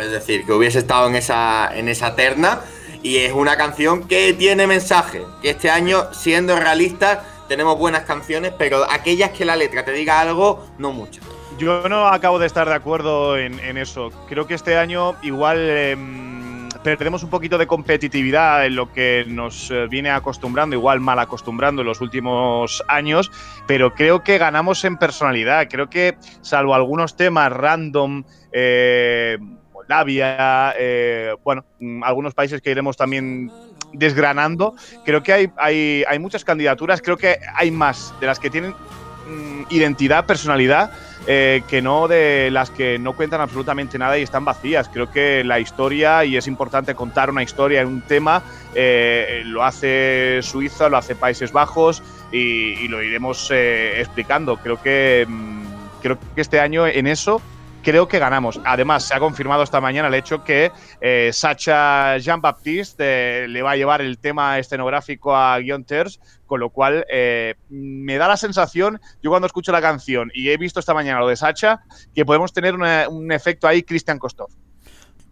Es 0.00 0.10
decir, 0.10 0.46
que 0.46 0.52
hubiese 0.52 0.78
estado 0.78 1.08
en 1.08 1.16
esa, 1.16 1.70
en 1.74 1.88
esa 1.88 2.14
terna. 2.14 2.60
Y 3.02 3.18
es 3.18 3.32
una 3.32 3.56
canción 3.56 4.08
que 4.08 4.32
tiene 4.32 4.66
mensaje. 4.66 5.22
Que 5.40 5.50
este 5.50 5.70
año, 5.70 6.12
siendo 6.12 6.56
realistas, 6.56 7.20
tenemos 7.48 7.78
buenas 7.78 8.02
canciones, 8.02 8.52
pero 8.58 8.84
aquellas 8.90 9.30
que 9.30 9.44
la 9.44 9.56
letra 9.56 9.84
te 9.84 9.92
diga 9.92 10.20
algo, 10.20 10.66
no 10.78 10.92
muchas. 10.92 11.24
Yo 11.58 11.88
no 11.88 12.06
acabo 12.06 12.38
de 12.38 12.46
estar 12.46 12.68
de 12.68 12.74
acuerdo 12.74 13.36
en, 13.36 13.76
eso. 13.76 14.10
Creo 14.28 14.46
que 14.46 14.54
este 14.54 14.76
año 14.76 15.16
igual 15.22 15.58
em, 15.58 16.68
perdemos 16.84 17.24
un 17.24 17.30
poquito 17.30 17.58
de 17.58 17.66
competitividad 17.66 18.64
en 18.64 18.76
lo 18.76 18.92
que 18.92 19.24
nos 19.26 19.68
eh, 19.72 19.88
viene 19.90 20.10
acostumbrando, 20.10 20.76
igual 20.76 21.00
mal 21.00 21.18
acostumbrando 21.18 21.82
en 21.82 21.88
los 21.88 22.00
últimos 22.00 22.84
años, 22.86 23.32
pero 23.66 23.92
creo 23.92 24.22
que 24.22 24.38
ganamos 24.38 24.84
en 24.84 24.98
personalidad. 24.98 25.66
Creo 25.68 25.90
que, 25.90 26.16
salvo 26.42 26.76
algunos 26.76 27.16
temas 27.16 27.52
random, 27.52 28.22
eh, 28.52 29.38
Moldavia, 29.72 30.74
eh, 30.78 31.34
bueno, 31.42 31.64
mm, 31.80 32.04
algunos 32.04 32.34
países 32.34 32.62
que 32.62 32.70
iremos 32.70 32.96
también 32.96 33.50
desgranando, 33.92 34.76
creo 35.04 35.24
que 35.24 35.32
hay, 35.32 35.50
hay, 35.56 36.04
hay 36.06 36.18
muchas 36.20 36.44
candidaturas, 36.44 37.02
creo 37.02 37.16
que 37.16 37.38
hay 37.56 37.72
más 37.72 38.14
de 38.20 38.26
las 38.26 38.38
que 38.38 38.48
tienen 38.48 38.70
mm, 38.70 39.62
identidad, 39.70 40.24
personalidad, 40.24 40.92
eh, 41.30 41.62
que 41.68 41.82
no 41.82 42.08
de 42.08 42.50
las 42.50 42.70
que 42.70 42.98
no 42.98 43.12
cuentan 43.12 43.42
absolutamente 43.42 43.98
nada 43.98 44.16
y 44.16 44.22
están 44.22 44.46
vacías. 44.46 44.88
Creo 44.88 45.10
que 45.10 45.44
la 45.44 45.60
historia, 45.60 46.24
y 46.24 46.38
es 46.38 46.46
importante 46.46 46.94
contar 46.94 47.28
una 47.28 47.42
historia 47.42 47.82
en 47.82 47.88
un 47.88 48.00
tema, 48.00 48.42
eh, 48.74 49.42
lo 49.44 49.62
hace 49.62 50.40
Suiza, 50.40 50.88
lo 50.88 50.96
hace 50.96 51.14
Países 51.14 51.52
Bajos 51.52 52.02
y, 52.32 52.88
lo 52.88 53.02
iremos 53.02 53.50
eh, 53.50 54.00
explicando. 54.00 54.56
Creo 54.56 54.80
que, 54.80 55.26
mm, 55.28 55.62
creo 56.00 56.18
que 56.34 56.40
este 56.40 56.60
año 56.60 56.86
en 56.86 57.06
eso 57.06 57.42
creo 57.82 58.08
que 58.08 58.18
ganamos. 58.18 58.60
Además, 58.64 59.04
se 59.04 59.14
ha 59.14 59.20
confirmado 59.20 59.62
esta 59.62 59.80
mañana 59.80 60.08
el 60.08 60.14
hecho 60.14 60.44
que 60.44 60.72
eh, 61.00 61.30
Sacha 61.32 62.18
Jean-Baptiste 62.18 63.44
eh, 63.44 63.48
le 63.48 63.62
va 63.62 63.72
a 63.72 63.76
llevar 63.76 64.00
el 64.00 64.18
tema 64.18 64.58
escenográfico 64.58 65.34
a 65.34 65.58
Guion 65.58 65.84
Terz, 65.84 66.18
con 66.46 66.60
lo 66.60 66.70
cual 66.70 67.04
eh, 67.10 67.54
me 67.68 68.16
da 68.16 68.28
la 68.28 68.36
sensación, 68.36 69.00
yo 69.22 69.30
cuando 69.30 69.46
escucho 69.46 69.72
la 69.72 69.80
canción 69.80 70.30
y 70.34 70.50
he 70.50 70.56
visto 70.56 70.80
esta 70.80 70.94
mañana 70.94 71.20
lo 71.20 71.28
de 71.28 71.36
Sacha, 71.36 71.82
que 72.14 72.24
podemos 72.24 72.52
tener 72.52 72.74
un 72.74 73.32
efecto 73.32 73.68
ahí 73.68 73.82
Christian 73.82 74.18
Kostov. 74.18 74.48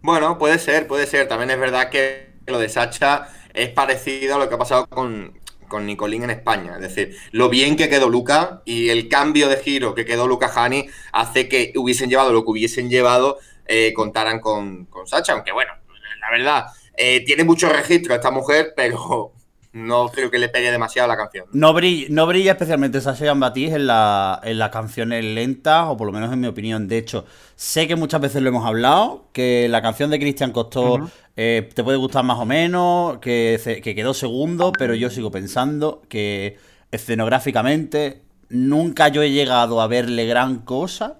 Bueno, 0.03 0.39
puede 0.39 0.59
ser, 0.59 0.87
puede 0.87 1.07
ser. 1.07 1.27
También 1.27 1.51
es 1.51 1.59
verdad 1.59 1.91
que 1.91 2.35
lo 2.47 2.59
de 2.59 2.69
Sacha 2.69 3.29
es 3.55 3.71
parecido 3.71 4.37
a 4.37 4.39
lo 4.39 4.49
que 4.49 4.55
ha 4.55 4.59
pasado 4.59 4.87
con, 4.87 5.41
con 5.69 5.87
Nicolín 5.87 6.25
en 6.25 6.31
España. 6.31 6.75
Es 6.75 6.81
decir, 6.81 7.17
lo 7.33 7.49
bien 7.49 7.77
que 7.77 7.89
quedó 7.89 8.09
Luca 8.09 8.63
y 8.65 8.89
el 8.91 9.09
cambio 9.09 9.49
de 9.49 9.57
giro 9.57 9.95
que 9.95 10.05
quedó 10.05 10.27
Luca 10.27 10.51
Hani 10.55 10.89
hace 11.13 11.49
que 11.49 11.73
hubiesen 11.77 12.11
llevado 12.11 12.33
lo 12.33 12.45
que 12.45 12.51
hubiesen 12.51 12.89
llevado 12.91 13.39
eh, 13.67 13.93
contaran 13.93 14.41
con, 14.41 14.87
con 14.87 15.07
Sacha, 15.07 15.33
aunque 15.33 15.53
bueno, 15.53 15.73
la 16.21 16.31
verdad, 16.31 16.67
eh, 16.97 17.25
tiene 17.25 17.45
mucho 17.45 17.69
registro 17.69 18.15
esta 18.15 18.31
mujer, 18.31 18.73
pero 18.77 19.33
no 19.77 20.09
creo 20.09 20.31
que 20.31 20.39
le 20.39 20.49
pegue 20.49 20.71
demasiado 20.71 21.05
a 21.05 21.15
la 21.15 21.19
canción. 21.19 21.47
No 21.53 21.75
brilla, 21.75 22.07
no 22.09 22.27
brilla 22.27 22.53
especialmente 22.53 22.99
Sasha 23.03 23.35
Batiz 23.35 23.75
en, 23.75 23.87
la, 23.87 24.41
en 24.43 24.59
las 24.59 24.71
canciones 24.71 25.23
lentas, 25.23 25.85
o 25.89 25.99
por 25.99 26.07
lo 26.07 26.15
menos 26.15 26.33
en 26.33 26.41
mi 26.41 26.47
opinión. 26.47 26.89
De 26.89 26.97
hecho, 26.97 27.27
sé 27.57 27.87
que 27.87 27.95
muchas 27.95 28.23
veces 28.23 28.41
lo 28.41 28.49
hemos 28.49 28.65
hablado, 28.65 29.29
que 29.33 29.69
la 29.69 29.83
canción 29.83 30.09
de 30.11 30.19
Cristian 30.19 30.51
Costó 30.51 31.11
eh, 31.37 31.69
te 31.75 31.85
puede 31.85 31.99
gustar 31.99 32.25
más 32.25 32.39
o 32.39 32.47
menos, 32.47 33.19
que, 33.19 33.81
que 33.85 33.95
quedó 33.95 34.15
segundo, 34.15 34.73
pero 34.73 34.95
yo 34.95 35.11
sigo 35.11 35.31
pensando 35.31 36.01
que 36.09 36.57
escenográficamente 36.91 38.23
nunca 38.49 39.09
yo 39.09 39.23
he 39.23 39.31
llegado 39.31 39.83
a 39.83 39.89
verle 39.89 40.25
gran 40.25 40.61
cosa 40.61 41.19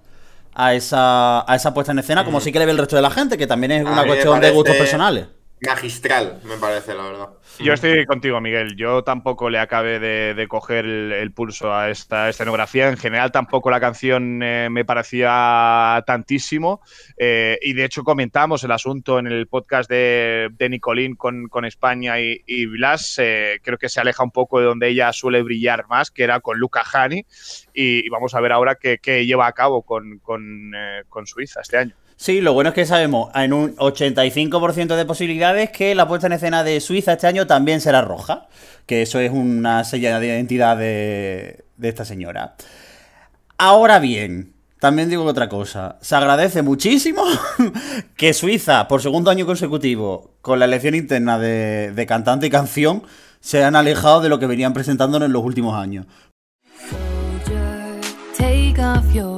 a 0.55 0.73
esa, 0.73 1.51
a 1.51 1.57
esa 1.57 1.75
puesta 1.75 1.93
en 1.93 1.99
escena, 1.99 2.25
como 2.25 2.41
sí 2.41 2.53
que 2.53 2.59
le 2.59 2.65
ve 2.65 2.73
el 2.73 2.79
resto 2.79 2.97
de 2.97 3.03
la 3.03 3.11
gente, 3.11 3.37
que 3.37 3.47
también 3.47 3.73
es 3.73 3.85
una 3.85 4.07
cuestión 4.07 4.41
de 4.41 4.51
gustos 4.51 4.77
personales. 4.77 5.27
Magistral, 5.59 6.39
me 6.45 6.59
parece, 6.59 6.95
la 6.95 7.05
verdad. 7.05 7.29
Yo 7.59 7.73
estoy 7.73 8.05
contigo, 8.05 8.41
Miguel. 8.43 8.77
Yo 8.77 9.03
tampoco 9.03 9.49
le 9.49 9.59
acabé 9.59 9.99
de, 9.99 10.35
de 10.35 10.49
coger 10.49 10.85
el, 10.85 11.13
el 11.13 11.33
pulso 11.33 11.73
a 11.73 11.89
esta 11.89 12.29
escenografía. 12.29 12.91
En 12.91 12.99
general, 12.99 13.33
tampoco 13.33 13.71
la 13.71 13.81
canción 13.81 14.43
eh, 14.43 14.69
me 14.71 14.85
parecía 14.85 16.05
tantísimo. 16.07 16.83
Eh, 17.17 17.59
y 17.63 17.73
de 17.73 17.85
hecho, 17.87 18.05
comentamos 18.05 18.65
el 18.65 18.73
asunto 18.73 19.19
en 19.19 19.29
el 19.29 19.47
podcast 19.47 19.89
de, 19.89 20.51
de 20.53 20.69
Nicolín 20.69 21.17
con, 21.17 21.49
con 21.49 21.65
España 21.65 22.21
y, 22.21 22.43
y 22.47 22.67
Blas. 22.67 23.17
Eh, 23.19 23.59
creo 23.63 23.79
que 23.79 23.89
se 23.89 23.99
aleja 24.01 24.23
un 24.23 24.33
poco 24.33 24.61
de 24.61 24.67
donde 24.67 24.89
ella 24.89 25.11
suele 25.15 25.43
brillar 25.43 25.87
más, 25.89 26.11
que 26.11 26.25
era 26.25 26.41
con 26.41 26.59
Luca 26.59 26.85
Hani. 26.93 27.25
Y, 27.73 28.07
y 28.07 28.09
vamos 28.11 28.35
a 28.35 28.41
ver 28.41 28.53
ahora 28.53 28.75
qué, 28.75 28.99
qué 28.99 29.25
lleva 29.25 29.47
a 29.47 29.53
cabo 29.53 29.83
con, 29.83 30.19
con, 30.19 30.73
eh, 30.77 31.05
con 31.09 31.27
Suiza 31.27 31.63
este 31.63 31.79
año. 31.79 31.95
Sí, 32.17 32.41
lo 32.41 32.55
bueno 32.55 32.71
es 32.71 32.75
que 32.75 32.87
sabemos 32.87 33.31
en 33.35 33.53
un 33.53 33.77
85% 33.77 34.97
de 34.97 35.05
posibilidades 35.05 35.71
que 35.71 35.95
la 35.95 36.09
puesta 36.09 36.27
en 36.27 36.33
escena 36.33 36.65
de 36.65 36.81
Suiza 36.81 37.13
este 37.13 37.27
año 37.27 37.47
también 37.47 37.81
será 37.81 38.01
roja. 38.01 38.49
Que 38.87 39.03
eso 39.03 39.21
es 39.21 39.31
una 39.31 39.85
señal 39.85 40.21
de 40.21 40.29
identidad 40.29 40.77
de, 40.77 41.65
de 41.77 41.89
esta 41.89 42.05
señora. 42.05 42.57
Ahora 43.59 43.99
bien, 43.99 44.55
también 44.81 45.11
digo 45.11 45.25
otra 45.25 45.49
cosa. 45.49 45.99
Se 46.01 46.17
agradece 46.17 46.63
muchísimo 46.63 47.23
que 48.17 48.33
Suiza, 48.33 48.89
por 48.89 49.03
segundo 49.03 49.31
año 49.31 49.45
consecutivo, 49.45 50.37
con 50.41 50.59
la 50.59 50.65
elección 50.65 50.95
interna 50.95 51.39
de, 51.39 51.93
de 51.93 52.07
cantante 52.07 52.47
y 52.47 52.51
canción, 52.51 53.03
se 53.41 53.63
han 53.63 53.77
alejado 53.77 54.21
de 54.21 54.29
lo 54.29 54.39
que 54.39 54.47
venían 54.47 54.73
presentándonos 54.73 55.27
en 55.27 55.33
los 55.33 55.45
últimos 55.45 55.75
años. 55.75 56.07
Soldier, 56.91 58.01
take 58.37 58.81
off 58.81 59.15
your. 59.15 59.36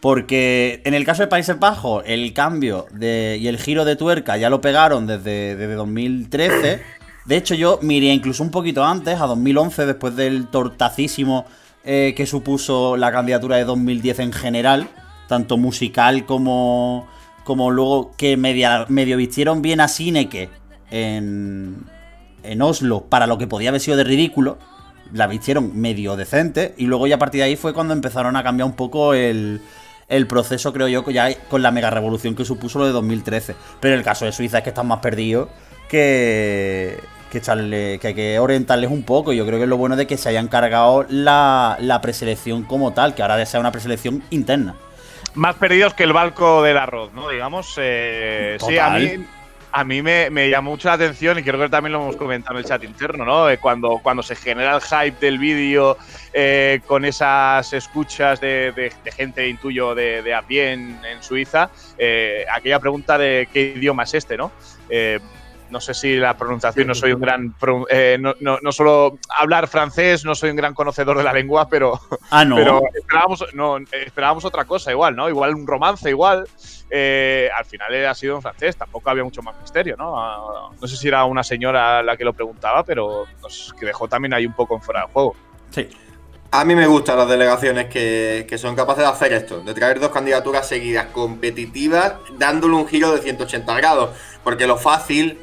Porque 0.00 0.82
en 0.84 0.94
el 0.94 1.04
caso 1.04 1.22
de 1.22 1.28
Países 1.28 1.58
Bajos, 1.58 2.04
el 2.06 2.32
cambio 2.32 2.86
y 3.00 3.46
el 3.46 3.58
giro 3.58 3.84
de 3.84 3.96
tuerca 3.96 4.36
ya 4.36 4.50
lo 4.50 4.60
pegaron 4.60 5.06
desde, 5.06 5.56
desde 5.56 5.74
2013. 5.74 6.82
De 7.24 7.36
hecho, 7.36 7.54
yo 7.54 7.80
miré 7.82 8.08
incluso 8.08 8.42
un 8.42 8.50
poquito 8.50 8.84
antes, 8.84 9.20
a 9.20 9.26
2011, 9.26 9.86
después 9.86 10.14
del 10.14 10.46
tortacísimo 10.46 11.44
eh, 11.84 12.14
que 12.16 12.26
supuso 12.26 12.96
la 12.96 13.10
candidatura 13.10 13.56
de 13.56 13.64
2010 13.64 14.18
en 14.20 14.32
general, 14.32 14.88
tanto 15.28 15.56
musical 15.56 16.26
como, 16.26 17.08
como 17.44 17.70
luego 17.70 18.12
que 18.16 18.36
medio 18.36 19.16
vistieron 19.16 19.62
bien 19.62 19.80
a 19.80 19.88
Sineke 19.88 20.50
en, 20.90 21.84
en 22.42 22.62
Oslo 22.62 23.04
para 23.04 23.26
lo 23.26 23.38
que 23.38 23.46
podía 23.46 23.70
haber 23.70 23.80
sido 23.80 23.96
de 23.96 24.04
ridículo. 24.04 24.58
La 25.12 25.28
vistieron 25.28 25.78
medio 25.80 26.16
decente 26.16 26.74
y 26.76 26.86
luego 26.86 27.06
ya 27.06 27.14
a 27.14 27.18
partir 27.20 27.40
de 27.40 27.44
ahí 27.44 27.56
fue 27.56 27.72
cuando 27.72 27.92
empezaron 27.92 28.34
a 28.34 28.42
cambiar 28.42 28.68
un 28.68 28.74
poco 28.74 29.14
el, 29.14 29.60
el 30.08 30.26
proceso, 30.26 30.72
creo 30.72 30.88
yo, 30.88 31.08
ya 31.10 31.32
con 31.48 31.62
la 31.62 31.70
mega 31.70 31.90
revolución 31.90 32.34
que 32.34 32.44
supuso 32.44 32.78
lo 32.78 32.86
de 32.86 32.92
2013. 32.92 33.54
Pero 33.80 33.94
el 33.94 34.02
caso 34.02 34.24
de 34.24 34.32
Suiza 34.32 34.58
es 34.58 34.64
que 34.64 34.70
están 34.70 34.86
más 34.86 35.00
perdidos 35.00 35.48
que, 35.88 36.98
que, 37.30 37.42
echarle- 37.42 37.98
que 37.98 38.08
hay 38.08 38.14
que 38.14 38.38
orientarles 38.38 38.90
un 38.90 39.02
poco. 39.02 39.32
Yo 39.32 39.44
creo 39.46 39.58
que 39.58 39.64
es 39.64 39.68
lo 39.68 39.76
bueno 39.76 39.96
de 39.96 40.06
que 40.06 40.16
se 40.16 40.28
hayan 40.28 40.48
cargado 40.48 41.04
la, 41.08 41.76
la 41.80 42.00
preselección 42.00 42.62
como 42.62 42.92
tal, 42.92 43.14
que 43.14 43.22
ahora 43.22 43.44
sea 43.46 43.60
una 43.60 43.72
preselección 43.72 44.22
interna. 44.30 44.74
Más 45.34 45.56
perdidos 45.56 45.92
que 45.94 46.04
el 46.04 46.12
barco 46.12 46.62
del 46.62 46.78
arroz, 46.78 47.12
¿no? 47.12 47.28
Digamos. 47.28 47.74
eh, 47.78 48.56
sí, 48.66 48.78
a 48.78 48.90
mí, 48.90 49.26
a 49.76 49.84
mí 49.84 50.00
me, 50.00 50.30
me 50.30 50.48
llamó 50.48 50.70
mucho 50.70 50.88
la 50.88 50.94
atención 50.94 51.38
y 51.38 51.42
creo 51.42 51.60
que 51.60 51.68
también 51.68 51.92
lo 51.92 52.00
hemos 52.00 52.16
comentado 52.16 52.54
en 52.54 52.64
el 52.64 52.64
chat 52.64 52.82
interno, 52.82 53.26
¿no? 53.26 53.46
Cuando, 53.60 54.00
cuando 54.02 54.22
se 54.22 54.34
genera 54.34 54.74
el 54.74 54.80
hype 54.80 55.18
del 55.20 55.38
vídeo 55.38 55.98
eh, 56.32 56.80
con 56.86 57.04
esas 57.04 57.74
escuchas 57.74 58.40
de, 58.40 58.90
gente, 59.14 59.46
intuyo, 59.46 59.94
de, 59.94 60.22
de 60.22 60.32
a 60.32 60.40
pie 60.40 60.72
en, 60.72 60.98
en 61.04 61.22
Suiza, 61.22 61.68
eh, 61.98 62.46
aquella 62.50 62.80
pregunta 62.80 63.18
de 63.18 63.50
qué 63.52 63.74
idioma 63.76 64.04
es 64.04 64.14
este, 64.14 64.38
¿no? 64.38 64.50
Eh, 64.88 65.20
no 65.70 65.80
sé 65.80 65.94
si 65.94 66.16
la 66.16 66.36
pronunciación, 66.36 66.86
no 66.86 66.94
soy 66.94 67.12
un 67.12 67.20
gran. 67.20 67.54
eh, 67.88 68.16
no, 68.20 68.34
no, 68.40 68.58
no 68.62 68.72
solo 68.72 69.18
hablar 69.38 69.68
francés, 69.68 70.24
no 70.24 70.34
soy 70.34 70.50
un 70.50 70.56
gran 70.56 70.74
conocedor 70.74 71.18
de 71.18 71.24
la 71.24 71.32
lengua, 71.32 71.68
pero, 71.68 72.00
Ah, 72.30 72.44
no. 72.44 72.56
pero 72.56 72.80
esperábamos, 72.94 73.44
no, 73.54 73.78
esperábamos 73.92 74.44
otra 74.44 74.64
cosa 74.64 74.90
igual, 74.90 75.16
¿no? 75.16 75.28
Igual 75.28 75.54
un 75.54 75.66
romance 75.66 76.08
igual. 76.10 76.46
Eh, 76.88 77.48
al 77.56 77.64
final 77.64 78.06
ha 78.06 78.14
sido 78.14 78.36
en 78.36 78.42
francés, 78.42 78.76
tampoco 78.76 79.10
había 79.10 79.24
mucho 79.24 79.42
más 79.42 79.56
misterio, 79.60 79.96
¿no? 79.96 80.18
Ah, 80.18 80.70
No 80.80 80.86
sé 80.86 80.96
si 80.96 81.08
era 81.08 81.24
una 81.24 81.42
señora 81.42 82.02
la 82.02 82.16
que 82.16 82.24
lo 82.24 82.32
preguntaba, 82.32 82.84
pero 82.84 83.24
nos 83.42 83.74
que 83.78 83.86
dejó 83.86 84.06
también 84.08 84.32
ahí 84.34 84.46
un 84.46 84.52
poco 84.54 84.74
en 84.76 84.82
fuera 84.82 85.00
de 85.02 85.06
juego. 85.12 85.34
Sí. 85.70 85.88
A 86.52 86.64
mí 86.64 86.76
me 86.76 86.86
gustan 86.86 87.18
las 87.18 87.28
delegaciones 87.28 87.86
que, 87.86 88.46
que 88.48 88.56
son 88.56 88.76
capaces 88.76 89.02
de 89.02 89.10
hacer 89.10 89.32
esto, 89.32 89.60
de 89.60 89.74
traer 89.74 89.98
dos 89.98 90.10
candidaturas 90.10 90.66
seguidas 90.66 91.06
competitivas, 91.06 92.14
dándole 92.38 92.74
un 92.76 92.86
giro 92.86 93.12
de 93.12 93.20
180 93.20 93.74
grados. 93.74 94.10
Porque 94.44 94.66
lo 94.68 94.76
fácil, 94.78 95.40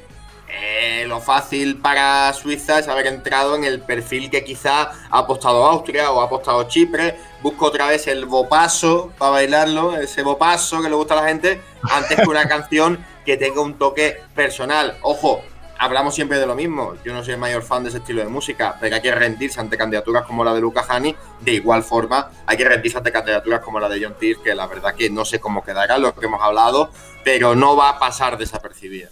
eh, 0.56 1.06
lo 1.08 1.20
fácil 1.20 1.78
para 1.78 2.32
Suiza 2.34 2.80
es 2.80 2.88
haber 2.88 3.08
entrado 3.08 3.56
en 3.56 3.64
el 3.64 3.82
perfil 3.82 4.30
que 4.30 4.44
quizá 4.44 4.92
ha 5.10 5.20
apostado 5.20 5.66
Austria 5.66 6.12
o 6.12 6.22
ha 6.22 6.26
apostado 6.26 6.64
Chipre. 6.68 7.18
Busco 7.42 7.66
otra 7.66 7.88
vez 7.88 8.08
el 8.08 8.26
bopaso 8.26 9.12
para 9.18 9.32
bailarlo, 9.32 9.98
ese 9.98 10.22
bopaso 10.22 10.82
que 10.82 10.90
le 10.90 10.96
gusta 10.96 11.16
a 11.16 11.22
la 11.24 11.28
gente, 11.28 11.62
antes 11.90 12.20
que 12.20 12.30
una 12.30 12.48
canción 12.48 13.04
que 13.26 13.38
tenga 13.38 13.62
un 13.62 13.80
toque 13.80 14.22
personal. 14.36 14.98
Ojo, 15.02 15.42
hablamos 15.80 16.14
siempre 16.14 16.38
de 16.38 16.46
lo 16.46 16.56
mismo. 16.56 16.96
Yo 17.04 17.14
no 17.14 17.24
soy 17.24 17.34
el 17.34 17.40
mayor 17.40 17.64
fan 17.64 17.84
de 17.84 17.90
ese 17.90 17.98
estilo 17.98 18.22
de 18.22 18.28
música, 18.28 18.78
pero 18.80 18.96
hay 18.96 19.02
que 19.02 19.14
rendirse 19.14 19.60
ante 19.60 19.78
candidaturas 19.78 20.26
como 20.26 20.44
la 20.44 20.54
de 20.54 20.62
Luca 20.62 20.86
Hani. 20.88 21.16
De 21.42 21.54
igual 21.54 21.84
forma, 21.84 22.30
hay 22.46 22.58
que 22.58 22.70
rendirse 22.70 22.98
ante 22.98 23.12
candidaturas 23.12 23.62
como 23.62 23.80
la 23.80 23.90
de 23.90 24.04
John 24.04 24.16
Tears, 24.20 24.40
que 24.44 24.54
la 24.54 24.68
verdad 24.68 24.94
que 24.94 25.10
no 25.10 25.26
sé 25.26 25.40
cómo 25.40 25.64
quedará, 25.64 25.98
lo 25.98 26.14
que 26.14 26.26
hemos 26.26 26.42
hablado, 26.42 26.92
pero 27.24 27.56
no 27.56 27.76
va 27.76 27.90
a 27.90 28.00
pasar 28.00 28.38
desapercibida. 28.38 29.10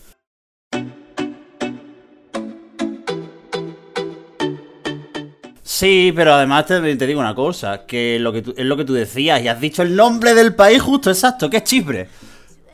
Sí, 5.82 6.14
pero 6.16 6.36
además 6.36 6.68
te, 6.68 6.96
te 6.96 7.08
digo 7.08 7.20
una 7.20 7.34
cosa, 7.34 7.88
que 7.88 8.20
lo 8.20 8.32
que 8.32 8.44
tú- 8.44 8.54
es 8.56 8.64
lo 8.68 8.78
que 8.78 8.86
tú 8.86 8.94
decías, 8.94 9.42
y 9.42 9.48
has 9.48 9.60
dicho 9.60 9.82
el 9.82 9.96
nombre 9.96 10.36
del 10.36 10.54
país 10.54 10.80
justo 10.80 11.10
exacto, 11.10 11.50
que 11.50 11.58
es 11.58 11.64
Chipre. 11.64 12.08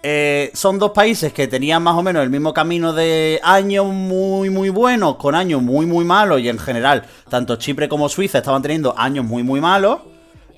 Eh, 0.04 0.52
son 0.54 0.78
dos 0.78 0.91
países 0.91 1.32
que 1.32 1.48
tenían 1.48 1.82
más 1.84 1.96
o 1.96 2.04
menos 2.04 2.22
el 2.22 2.30
mismo 2.30 2.54
camino 2.54 2.91
de 2.91 3.39
años 3.41 3.86
muy 3.86 4.50
muy 4.50 4.67
buenos 4.67 5.15
con 5.15 5.36
años 5.36 5.62
muy 5.62 5.86
muy 5.86 6.04
malos 6.04 6.41
y 6.41 6.50
en 6.50 6.60
general 6.60 7.06
tanto 7.30 7.56
Chipre 7.56 7.88
como 7.88 8.10
Suiza 8.10 8.39
estaban 8.39 8.62
teniendo 8.62 8.93
años 8.98 9.24
muy 9.24 9.41
muy 9.41 9.62
malos 9.62 10.00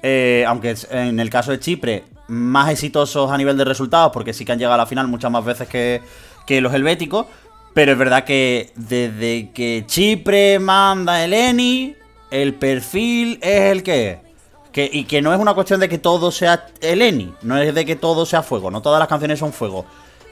eh, 0.01 0.43
aunque 0.47 0.75
en 0.91 1.19
el 1.19 1.29
caso 1.29 1.51
de 1.51 1.59
Chipre 1.59 2.03
más 2.27 2.69
exitosos 2.69 3.31
a 3.31 3.37
nivel 3.37 3.57
de 3.57 3.63
resultados 3.63 4.11
porque 4.11 4.33
sí 4.33 4.43
que 4.43 4.51
han 4.51 4.57
llegado 4.59 4.73
a 4.73 4.77
la 4.77 4.85
final 4.87 5.07
muchas 5.07 5.31
más 5.31 5.45
veces 5.45 5.67
que, 5.69 6.01
que 6.45 6.59
los 6.61 6.73
helvéticos 6.73 7.27
pero 7.73 7.91
es 7.93 7.97
verdad 7.97 8.25
que 8.25 8.71
desde 8.75 9.51
que 9.51 9.83
Chipre 9.87 10.59
manda 10.59 11.23
el 11.23 11.33
ENI 11.33 11.95
el 12.31 12.53
perfil 12.55 13.39
es 13.41 13.61
el 13.71 13.83
que 13.83 14.11
es 14.11 14.19
que, 14.71 14.89
y 14.91 15.05
que 15.05 15.21
no 15.21 15.33
es 15.33 15.39
una 15.39 15.53
cuestión 15.53 15.79
de 15.79 15.89
que 15.89 15.97
todo 15.97 16.31
sea 16.31 16.67
Eleni, 16.81 17.33
no 17.41 17.57
es 17.57 17.73
de 17.73 17.85
que 17.85 17.95
todo 17.95 18.25
sea 18.25 18.43
fuego, 18.43 18.69
no 18.69 18.81
todas 18.81 18.99
las 18.99 19.07
canciones 19.07 19.39
son 19.39 19.51
fuego. 19.51 19.85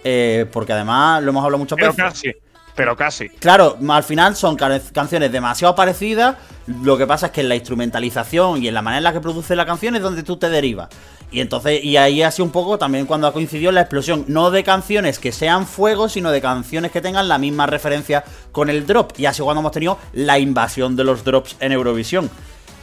Eh, 0.04 0.46
porque 0.52 0.74
además 0.74 1.24
lo 1.24 1.32
hemos 1.32 1.44
hablado 1.44 1.58
muchas 1.58 1.76
Pero 1.76 1.92
veces. 1.92 2.04
casi, 2.04 2.34
pero 2.78 2.96
casi. 2.96 3.28
Claro, 3.28 3.78
al 3.90 4.04
final 4.04 4.38
son 4.38 4.56
ca- 4.56 4.80
canciones 4.94 5.30
demasiado 5.34 5.76
parecidas. 5.76 6.38
Lo 6.84 6.98
que 6.98 7.06
pasa 7.06 7.26
es 7.28 7.32
que 7.34 7.42
en 7.42 7.50
la 7.50 7.56
instrumentalización 7.56 8.63
y 8.63 8.68
en 8.70 8.74
la 8.74 8.82
manera 8.82 9.00
en 9.00 9.04
la 9.06 9.13
que 9.13 9.20
produce 9.20 9.56
la 9.56 9.66
canción 9.66 9.96
es 9.96 10.02
donde 10.02 10.24
tú 10.24 10.38
te 10.38 10.50
derivas. 10.50 10.88
Y 11.32 11.42
entonces, 11.42 11.84
y 11.84 11.98
ahí 11.98 12.22
ha 12.22 12.32
sido 12.32 12.46
un 12.46 12.52
poco 12.52 12.78
también 12.78 13.06
cuando 13.06 13.28
ha 13.28 13.34
coincidido 13.34 13.72
la 13.74 13.82
explosión, 13.82 14.24
no 14.28 14.50
de 14.52 14.63
canciones 14.63 15.20
que 15.20 15.32
sean 15.34 15.66
fuego, 15.68 16.08
sino 16.08 16.32
de 16.32 16.40
canciones 16.40 16.92
que 16.92 17.02
tengan 17.02 17.28
la 17.28 17.38
misma 17.38 17.66
referencia 17.66 18.24
con 18.54 18.70
el 18.70 18.86
drop. 18.88 19.12
Y 19.20 19.26
así 19.26 19.42
cuando 19.42 19.60
hemos 19.60 19.72
tenido 19.74 19.98
la 20.13 20.40
invasión 20.40 20.96
de 20.96 21.04
los 21.04 21.24
drops 21.26 21.58
en 21.60 21.72
Eurovisión. 21.74 22.30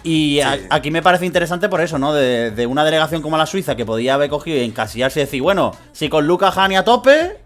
Y 0.02 0.40
a- 0.40 0.58
aquí 0.70 0.90
me 0.90 1.00
parece 1.00 1.24
interesante 1.24 1.68
por 1.70 1.80
eso, 1.80 1.98
¿no? 1.98 2.12
De, 2.12 2.50
de 2.50 2.66
una 2.66 2.84
delegación 2.84 3.22
como 3.22 3.38
la 3.38 3.46
Suiza 3.46 3.76
que 3.76 3.86
podía 3.86 4.14
haber 4.14 4.28
cogido 4.28 4.58
y 4.58 4.60
encasillarse 4.64 5.20
y 5.20 5.24
decir, 5.24 5.40
bueno, 5.40 5.72
si 5.92 6.10
con 6.10 6.26
Luca 6.26 6.50
Hani 6.54 6.76
a 6.76 6.84
tope, 6.84 7.38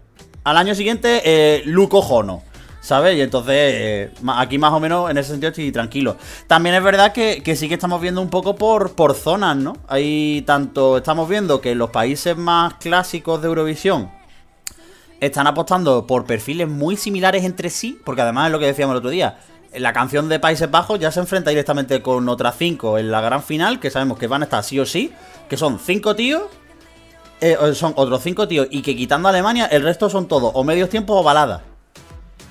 al 0.49 0.57
año 0.57 0.75
siguiente, 0.75 1.21
eh, 1.23 1.63
Luco 1.65 2.01
Jono. 2.01 2.43
¿sabes? 2.81 3.17
Y 3.17 3.21
entonces 3.21 3.55
eh, 3.55 4.11
aquí 4.27 4.57
más 4.57 4.73
o 4.73 4.79
menos 4.79 5.11
en 5.11 5.17
ese 5.17 5.31
sentido 5.31 5.49
estoy 5.49 5.71
tranquilo. 5.71 6.17
También 6.47 6.75
es 6.75 6.83
verdad 6.83 7.11
que, 7.11 7.43
que 7.43 7.55
sí 7.55 7.67
que 7.67 7.75
estamos 7.75 8.01
viendo 8.01 8.21
un 8.21 8.29
poco 8.29 8.55
por, 8.55 8.93
por 8.93 9.13
zonas, 9.15 9.57
¿no? 9.57 9.77
Hay 9.87 10.43
tanto, 10.47 10.97
estamos 10.97 11.29
viendo 11.29 11.61
que 11.61 11.75
los 11.75 11.89
países 11.89 12.35
más 12.37 12.75
clásicos 12.75 13.41
de 13.41 13.47
Eurovisión 13.47 14.09
están 15.19 15.47
apostando 15.47 16.07
por 16.07 16.25
perfiles 16.25 16.67
muy 16.67 16.95
similares 16.95 17.43
entre 17.43 17.69
sí, 17.69 17.99
porque 18.05 18.21
además 18.21 18.47
es 18.47 18.51
lo 18.53 18.59
que 18.59 18.67
decíamos 18.67 18.93
el 18.93 18.99
otro 18.99 19.09
día. 19.09 19.37
La 19.75 19.93
canción 19.93 20.29
de 20.29 20.39
Países 20.39 20.71
Bajos 20.71 20.99
ya 20.99 21.11
se 21.11 21.19
enfrenta 21.19 21.51
directamente 21.51 22.01
con 22.01 22.27
otras 22.27 22.55
cinco 22.57 22.97
en 22.97 23.11
la 23.11 23.21
gran 23.21 23.43
final, 23.43 23.79
que 23.79 23.91
sabemos 23.91 24.17
que 24.17 24.27
van 24.27 24.41
a 24.41 24.45
estar 24.45 24.63
sí 24.63 24.79
o 24.79 24.85
sí, 24.85 25.11
que 25.47 25.57
son 25.57 25.77
cinco 25.79 26.15
tíos, 26.15 26.43
eh, 27.41 27.57
son 27.73 27.93
otros 27.95 28.21
cinco 28.21 28.47
tíos, 28.47 28.67
y 28.69 28.81
que 28.81 28.95
quitando 28.95 29.27
a 29.27 29.31
Alemania, 29.31 29.65
el 29.67 29.83
resto 29.83 30.09
son 30.09 30.27
todos 30.27 30.51
o 30.53 30.63
medios 30.63 30.89
tiempos 30.89 31.19
o 31.19 31.23
baladas. 31.23 31.61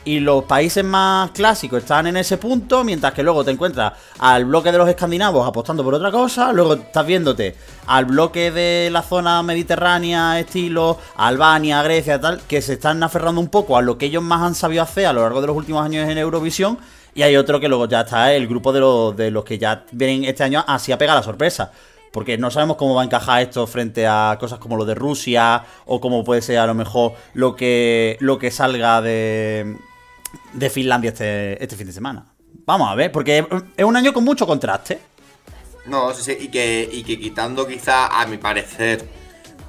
Y 0.05 0.20
los 0.20 0.44
países 0.44 0.83
más 0.85 1.33
clásicos 1.33 1.81
están 1.81 2.07
en 2.07 2.16
ese 2.16 2.38
punto, 2.38 2.83
mientras 2.83 3.12
que 3.12 3.22
luego 3.22 3.44
te 3.44 3.51
encuentras 3.51 3.92
al 4.18 4.46
bloque 4.46 4.72
de 4.72 4.79
los 4.79 4.88
escandinavos 4.88 5.46
apostando 5.46 5.85
por 5.85 5.92
otra 5.92 6.11
cosa, 6.11 6.51
luego 6.53 6.74
estás 6.74 7.05
viéndote 7.05 7.57
al 7.87 8.07
bloque 8.07 8.51
de 8.51 8.88
la 8.90 9.03
zona 9.03 9.42
mediterránea, 9.42 10.40
estilo 10.40 10.96
Albania, 11.16 11.83
Grecia, 11.83 12.18
tal, 12.18 12.40
que 12.48 12.62
se 12.62 12.74
están 12.74 13.03
aferrando 13.03 13.38
un 13.38 13.48
poco 13.48 13.77
a 13.77 13.83
lo 13.83 13.98
que 13.98 14.07
ellos 14.07 14.22
más 14.22 14.40
han 14.40 14.55
sabido 14.55 14.83
hacer 14.83 15.05
a 15.05 15.12
lo 15.12 15.20
largo 15.20 15.42
de 15.42 15.48
los 15.48 15.57
últimos 15.57 15.85
años 15.85 16.09
en 16.09 16.16
Eurovisión, 16.16 16.79
y 17.14 17.22
hay 17.22 17.37
otro 17.37 17.61
que 17.61 17.68
luego 17.68 17.87
ya 17.87 18.03
está 18.03 18.33
el 18.33 18.46
grupo 18.46 18.72
de 18.72 18.81
los, 18.81 19.14
de 19.14 19.31
los 19.31 19.44
que 19.44 19.59
ya 19.59 19.85
vienen 19.92 20.24
este 20.24 20.44
año 20.44 20.64
así 20.66 20.90
a 20.90 20.96
pegar 20.96 21.16
la 21.16 21.22
sorpresa. 21.22 21.72
Porque 22.12 22.38
no 22.38 22.50
sabemos 22.50 22.76
cómo 22.76 22.94
va 22.94 23.02
a 23.02 23.04
encajar 23.04 23.42
esto 23.42 23.66
frente 23.66 24.06
a 24.06 24.36
cosas 24.40 24.58
como 24.58 24.76
lo 24.76 24.84
de 24.84 24.94
Rusia 24.94 25.64
o 25.86 26.00
como 26.00 26.24
puede 26.24 26.42
ser 26.42 26.58
a 26.58 26.66
lo 26.66 26.74
mejor 26.74 27.12
lo 27.34 27.54
que, 27.54 28.16
lo 28.20 28.38
que 28.38 28.50
salga 28.50 29.00
de, 29.02 29.76
de 30.52 30.70
Finlandia 30.70 31.10
este, 31.10 31.62
este 31.62 31.76
fin 31.76 31.86
de 31.86 31.92
semana. 31.92 32.26
Vamos 32.64 32.90
a 32.90 32.94
ver, 32.94 33.12
porque 33.12 33.46
es 33.76 33.84
un 33.84 33.96
año 33.96 34.12
con 34.12 34.24
mucho 34.24 34.46
contraste. 34.46 34.98
No, 35.86 36.12
sí, 36.12 36.22
sí, 36.22 36.36
y 36.38 36.48
que, 36.48 36.88
y 36.90 37.02
que 37.02 37.18
quitando 37.18 37.66
quizá, 37.66 38.20
a 38.20 38.26
mi 38.26 38.36
parecer, 38.36 39.08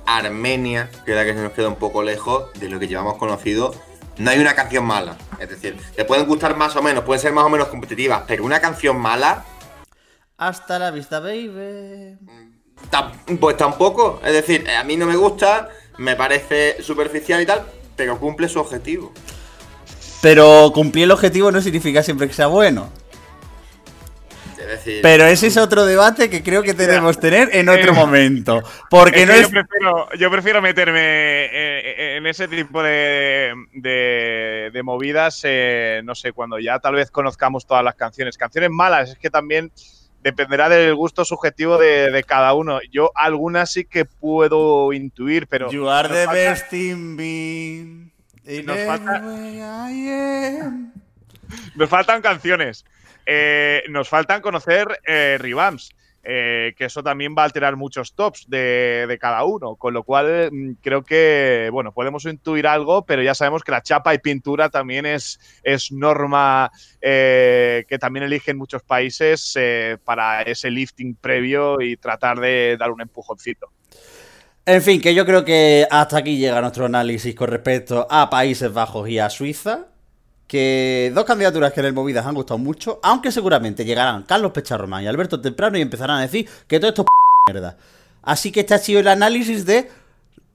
Armenia, 0.06 0.90
que 1.06 1.12
es 1.12 1.18
la 1.18 1.24
que 1.24 1.34
se 1.34 1.42
nos 1.42 1.54
queda 1.54 1.70
un 1.70 1.76
poco 1.76 2.04
lejos 2.04 2.52
de 2.60 2.68
lo 2.68 2.80
que 2.80 2.88
llevamos 2.88 3.18
conocido, 3.18 3.74
no 4.18 4.32
hay 4.32 4.40
una 4.40 4.54
canción 4.54 4.86
mala. 4.86 5.18
Es 5.40 5.50
decir, 5.50 5.78
te 5.96 6.04
pueden 6.04 6.26
gustar 6.26 6.58
más 6.58 6.76
o 6.76 6.82
menos, 6.82 7.04
pueden 7.04 7.22
ser 7.22 7.32
más 7.32 7.46
o 7.46 7.50
menos 7.50 7.68
competitivas, 7.68 8.24
pero 8.28 8.44
una 8.44 8.60
canción 8.60 9.00
mala, 9.00 9.46
Hasta 10.40 10.80
la 10.80 10.90
vista, 10.92 11.20
baby. 11.20 12.18
pues 13.40 13.58
tampoco. 13.58 14.22
Es 14.26 14.34
decir, 14.34 14.68
a 14.70 14.84
mí 14.84 14.96
no 14.98 15.06
me 15.06 15.16
gusta, 15.18 15.70
me 15.98 16.16
parece 16.16 16.82
superficial 16.82 17.42
y 17.42 17.46
tal, 17.46 17.64
pero 17.96 18.18
cumple 18.18 18.48
su 18.48 18.60
objetivo. 18.60 19.12
Pero 20.22 20.72
cumplir 20.74 21.06
el 21.06 21.12
objetivo 21.12 21.52
no 21.52 21.62
significa 21.62 22.02
siempre 22.04 22.28
que 22.28 22.34
sea 22.34 22.48
bueno. 22.48 22.90
Es 24.58 24.68
decir, 24.68 25.00
Pero 25.02 25.26
ese 25.26 25.48
es 25.48 25.58
otro 25.58 25.86
debate 25.86 26.30
que 26.30 26.44
creo 26.44 26.62
que 26.64 26.74
debemos 26.74 27.20
tener 27.20 27.50
en 27.54 27.70
otro 27.70 27.92
Eh, 27.92 27.96
momento. 27.96 28.62
Porque 28.90 29.24
Es 29.24 29.28
no 29.28 29.34
que 29.34 29.40
es. 29.40 29.48
yo, 29.48 29.52
prefiero, 29.54 30.10
yo 30.18 30.32
prefiero 30.32 30.62
meterme 30.62 31.00
eh, 31.02 32.18
en 32.18 32.28
ese 32.28 32.48
tipo 32.48 32.84
de, 32.84 33.54
de- 33.74 34.70
de 34.72 34.84
movidas, 34.84 35.42
eh, 35.44 36.02
no 36.04 36.14
sé, 36.14 36.34
cuando 36.34 36.60
ya 36.60 36.80
tal 36.80 36.96
vez 36.96 37.10
conozcamos 37.10 37.66
todas 37.66 37.84
las 37.84 37.96
canciones. 37.96 38.38
Canciones 38.38 38.70
malas, 38.70 39.10
es 39.12 39.18
que 39.18 39.30
también 39.30 39.72
dependerá 40.22 40.70
del 40.70 40.96
gusto 40.96 41.24
subjetivo 41.26 41.78
de, 41.78 42.12
de 42.12 42.24
cada 42.24 42.54
uno. 42.54 42.80
Yo 42.92 43.12
algunas 43.16 43.72
sí 43.72 43.86
que 43.86 44.06
puedo 44.06 44.92
intuir, 44.94 45.48
pero... 45.48 45.72
You 45.72 45.90
are 45.90 46.08
the 46.10 46.26
falta- 46.26 46.32
best 46.34 46.74
in 46.74 47.16
me. 47.16 48.12
In 48.46 48.66
Nos 48.66 48.80
falta-. 48.80 49.22
Nos 51.76 51.90
faltan 51.90 52.22
canciones. 52.22 52.86
Eh, 53.26 53.84
nos 53.90 54.10
faltan 54.10 54.42
conocer 54.42 54.88
eh, 55.06 55.38
revamps. 55.40 55.92
Eh, 56.24 56.74
que 56.78 56.86
eso 56.86 57.02
también 57.02 57.34
va 57.38 57.44
a 57.44 57.46
alterar 57.46 57.76
muchos 57.76 58.14
tops 58.14 58.50
de, 58.50 59.18
cada 59.20 59.44
uno. 59.44 59.76
Con 59.76 59.94
lo 59.94 60.04
cual, 60.04 60.50
mm, 60.52 60.72
creo 60.82 61.04
que, 61.04 61.70
bueno, 61.72 61.92
podemos 61.92 62.26
intuir 62.26 62.68
algo, 62.68 63.06
pero 63.06 63.24
ya 63.24 63.34
sabemos 63.34 63.64
que 63.64 63.72
la 63.72 63.82
chapa 63.82 64.14
y 64.14 64.20
pintura 64.20 64.70
también 64.70 65.06
es, 65.06 65.40
es 65.64 65.92
norma 65.92 66.72
eh, 67.02 67.86
que 67.88 67.98
también 67.98 68.24
eligen 68.24 68.58
muchos 68.58 68.84
países 68.84 69.54
eh, 69.56 69.98
para 70.04 70.42
ese 70.42 70.70
lifting 70.70 71.16
previo 71.16 71.82
y 71.82 71.98
tratar 71.98 72.40
de 72.40 72.76
dar 72.78 72.92
un 72.92 73.02
empujoncito. 73.02 73.70
En 74.66 74.82
fin, 74.82 75.02
que 75.02 75.16
yo 75.16 75.26
creo 75.26 75.44
que 75.46 75.88
hasta 75.90 76.18
aquí 76.18 76.38
llega 76.38 76.62
nuestro 76.62 76.86
análisis 76.86 77.34
con 77.34 77.48
respecto 77.48 78.06
a 78.10 78.30
Países 78.30 78.72
Bajos 78.72 79.10
y 79.10 79.18
a 79.18 79.30
Suiza. 79.30 79.88
Que 80.50 81.12
dos 81.14 81.26
candidaturas 81.26 81.72
que 81.72 81.80
en 81.80 81.86
el 81.86 81.94
Movidas 81.94 82.26
han 82.26 82.34
gustado 82.34 82.58
mucho, 82.58 83.00
aunque 83.04 83.32
seguramente 83.32 83.86
llegarán 83.86 84.24
Carlos 84.24 84.52
Pecharromán 84.52 85.04
y 85.04 85.08
Alberto 85.08 85.40
Temprano 85.40 85.78
y 85.78 85.82
empezarán 85.82 86.18
a 86.18 86.22
decir 86.22 86.50
que 86.68 86.80
todo 86.80 86.90
esto 86.90 87.04
es 87.04 87.06
p 87.06 87.54
mierda. 87.54 87.78
Así 88.24 88.52
que 88.52 88.62
este 88.62 88.74
ha 88.74 88.80
sido 88.80 89.00
el 89.00 89.08
análisis 89.08 89.64
de 89.68 89.92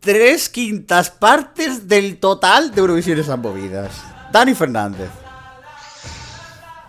tres 0.00 0.48
quintas 0.48 1.10
partes 1.10 1.86
del 1.86 2.18
total 2.18 2.74
de 2.74 2.80
Eurovisión 2.80 3.20
esas 3.20 3.38
movidas. 3.38 4.02
Dani 4.32 4.54
Fernández. 4.54 5.10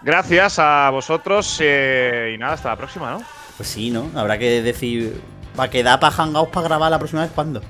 Gracias 0.02 0.58
a 0.58 0.90
vosotros 0.90 1.60
eh, 1.62 2.34
y 2.34 2.38
nada, 2.40 2.54
hasta 2.54 2.70
la 2.70 2.76
próxima, 2.76 3.12
¿no? 3.12 3.24
Pues 3.56 3.70
sí, 3.70 3.92
¿no? 3.92 4.10
Habrá 4.16 4.40
que 4.40 4.64
decir. 4.64 5.22
¿Para 5.56 5.70
quedar 5.70 6.00
para 6.00 6.12
hangouts 6.12 6.52
para 6.52 6.68
grabar 6.68 6.92
la 6.92 6.98
próxima 6.98 7.22
vez 7.22 7.32
cuándo? 7.34 7.62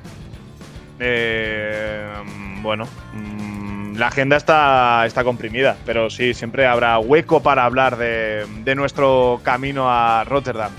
Eh, 0.99 2.09
bueno, 2.61 2.87
mm, 3.13 3.34
la 3.97 4.07
agenda 4.07 4.37
está, 4.37 5.05
está 5.05 5.23
comprimida, 5.23 5.77
pero 5.85 6.09
sí, 6.09 6.33
siempre 6.33 6.65
habrá 6.65 6.99
hueco 6.99 7.41
para 7.41 7.65
hablar 7.65 7.97
de, 7.97 8.45
de 8.63 8.75
nuestro 8.75 9.39
camino 9.43 9.89
a 9.89 10.23
Rotterdam. 10.23 10.71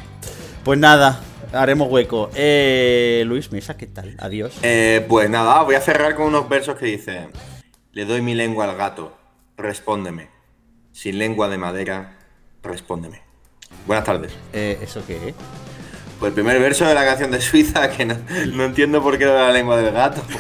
Pues 0.65 0.79
nada, 0.79 1.21
haremos 1.53 1.89
hueco. 1.91 2.31
Eh, 2.35 3.23
Luis 3.27 3.53
Mesa, 3.53 3.77
¿qué 3.77 3.87
tal? 3.87 4.17
Adiós. 4.19 4.59
Eh, 4.63 5.05
pues 5.09 5.31
nada, 5.31 5.63
voy 5.63 5.75
a 5.75 5.81
cerrar 5.81 6.15
con 6.15 6.27
unos 6.27 6.49
versos 6.49 6.77
que 6.77 6.87
dicen: 6.87 7.31
Le 7.93 8.05
doy 8.05 8.21
mi 8.21 8.35
lengua 8.35 8.65
al 8.65 8.77
gato, 8.77 9.17
respóndeme. 9.57 10.29
Sin 10.93 11.19
lengua 11.19 11.49
de 11.49 11.59
madera, 11.59 12.19
respóndeme. 12.63 13.23
Buenas 13.87 14.05
tardes. 14.05 14.33
Eh, 14.53 14.79
¿Eso 14.83 15.03
qué 15.07 15.29
es? 15.29 15.35
Pues 16.19 16.31
el 16.31 16.35
primer 16.35 16.59
verso 16.61 16.87
de 16.87 16.95
la 16.95 17.05
canción 17.05 17.31
de 17.31 17.41
Suiza, 17.41 17.91
que 17.91 18.07
no, 18.07 18.17
no 18.53 18.65
entiendo 18.65 19.03
por 19.03 19.19
qué 19.19 19.27
de 19.27 19.35
la 19.35 19.53
lengua 19.53 19.77
del 19.77 19.93
gato. 19.93 20.23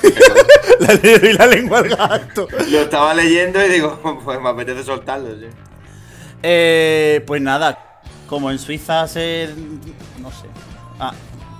La 0.79 0.93
y 0.93 1.33
la 1.33 1.47
lengua 1.47 1.79
al 1.79 1.89
gato. 1.89 2.49
Lo 2.71 2.81
estaba 2.81 3.15
leyendo 3.15 3.65
y 3.65 3.69
digo, 3.71 4.21
pues 4.25 4.39
me 4.41 4.51
apetece 4.51 4.85
soltarlo, 4.85 5.31
sí. 5.39 5.47
Eh, 6.43 7.25
pues 7.27 7.41
nada, 7.41 8.01
como 8.29 8.51
en 8.51 8.59
Suiza 8.59 9.09
se. 9.09 9.49
No 10.21 10.31
sé. 10.31 10.47
Ah, 11.01 11.15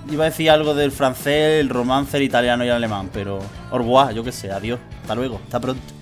iba 0.09 0.25
a 0.25 0.29
decir 0.29 0.51
algo 0.51 0.75
del 0.75 0.91
francés, 0.91 1.59
el 1.59 1.69
romance, 1.69 2.15
el 2.17 2.23
italiano 2.23 2.63
y 2.63 2.67
el 2.67 2.75
alemán, 2.75 3.09
pero. 3.11 3.39
Au 3.71 3.79
revoir, 3.79 4.13
yo 4.13 4.23
qué 4.23 4.31
sé, 4.31 4.51
adiós. 4.51 4.79
Hasta 5.01 5.15
luego, 5.15 5.41
hasta 5.43 5.59
pronto. 5.59 5.96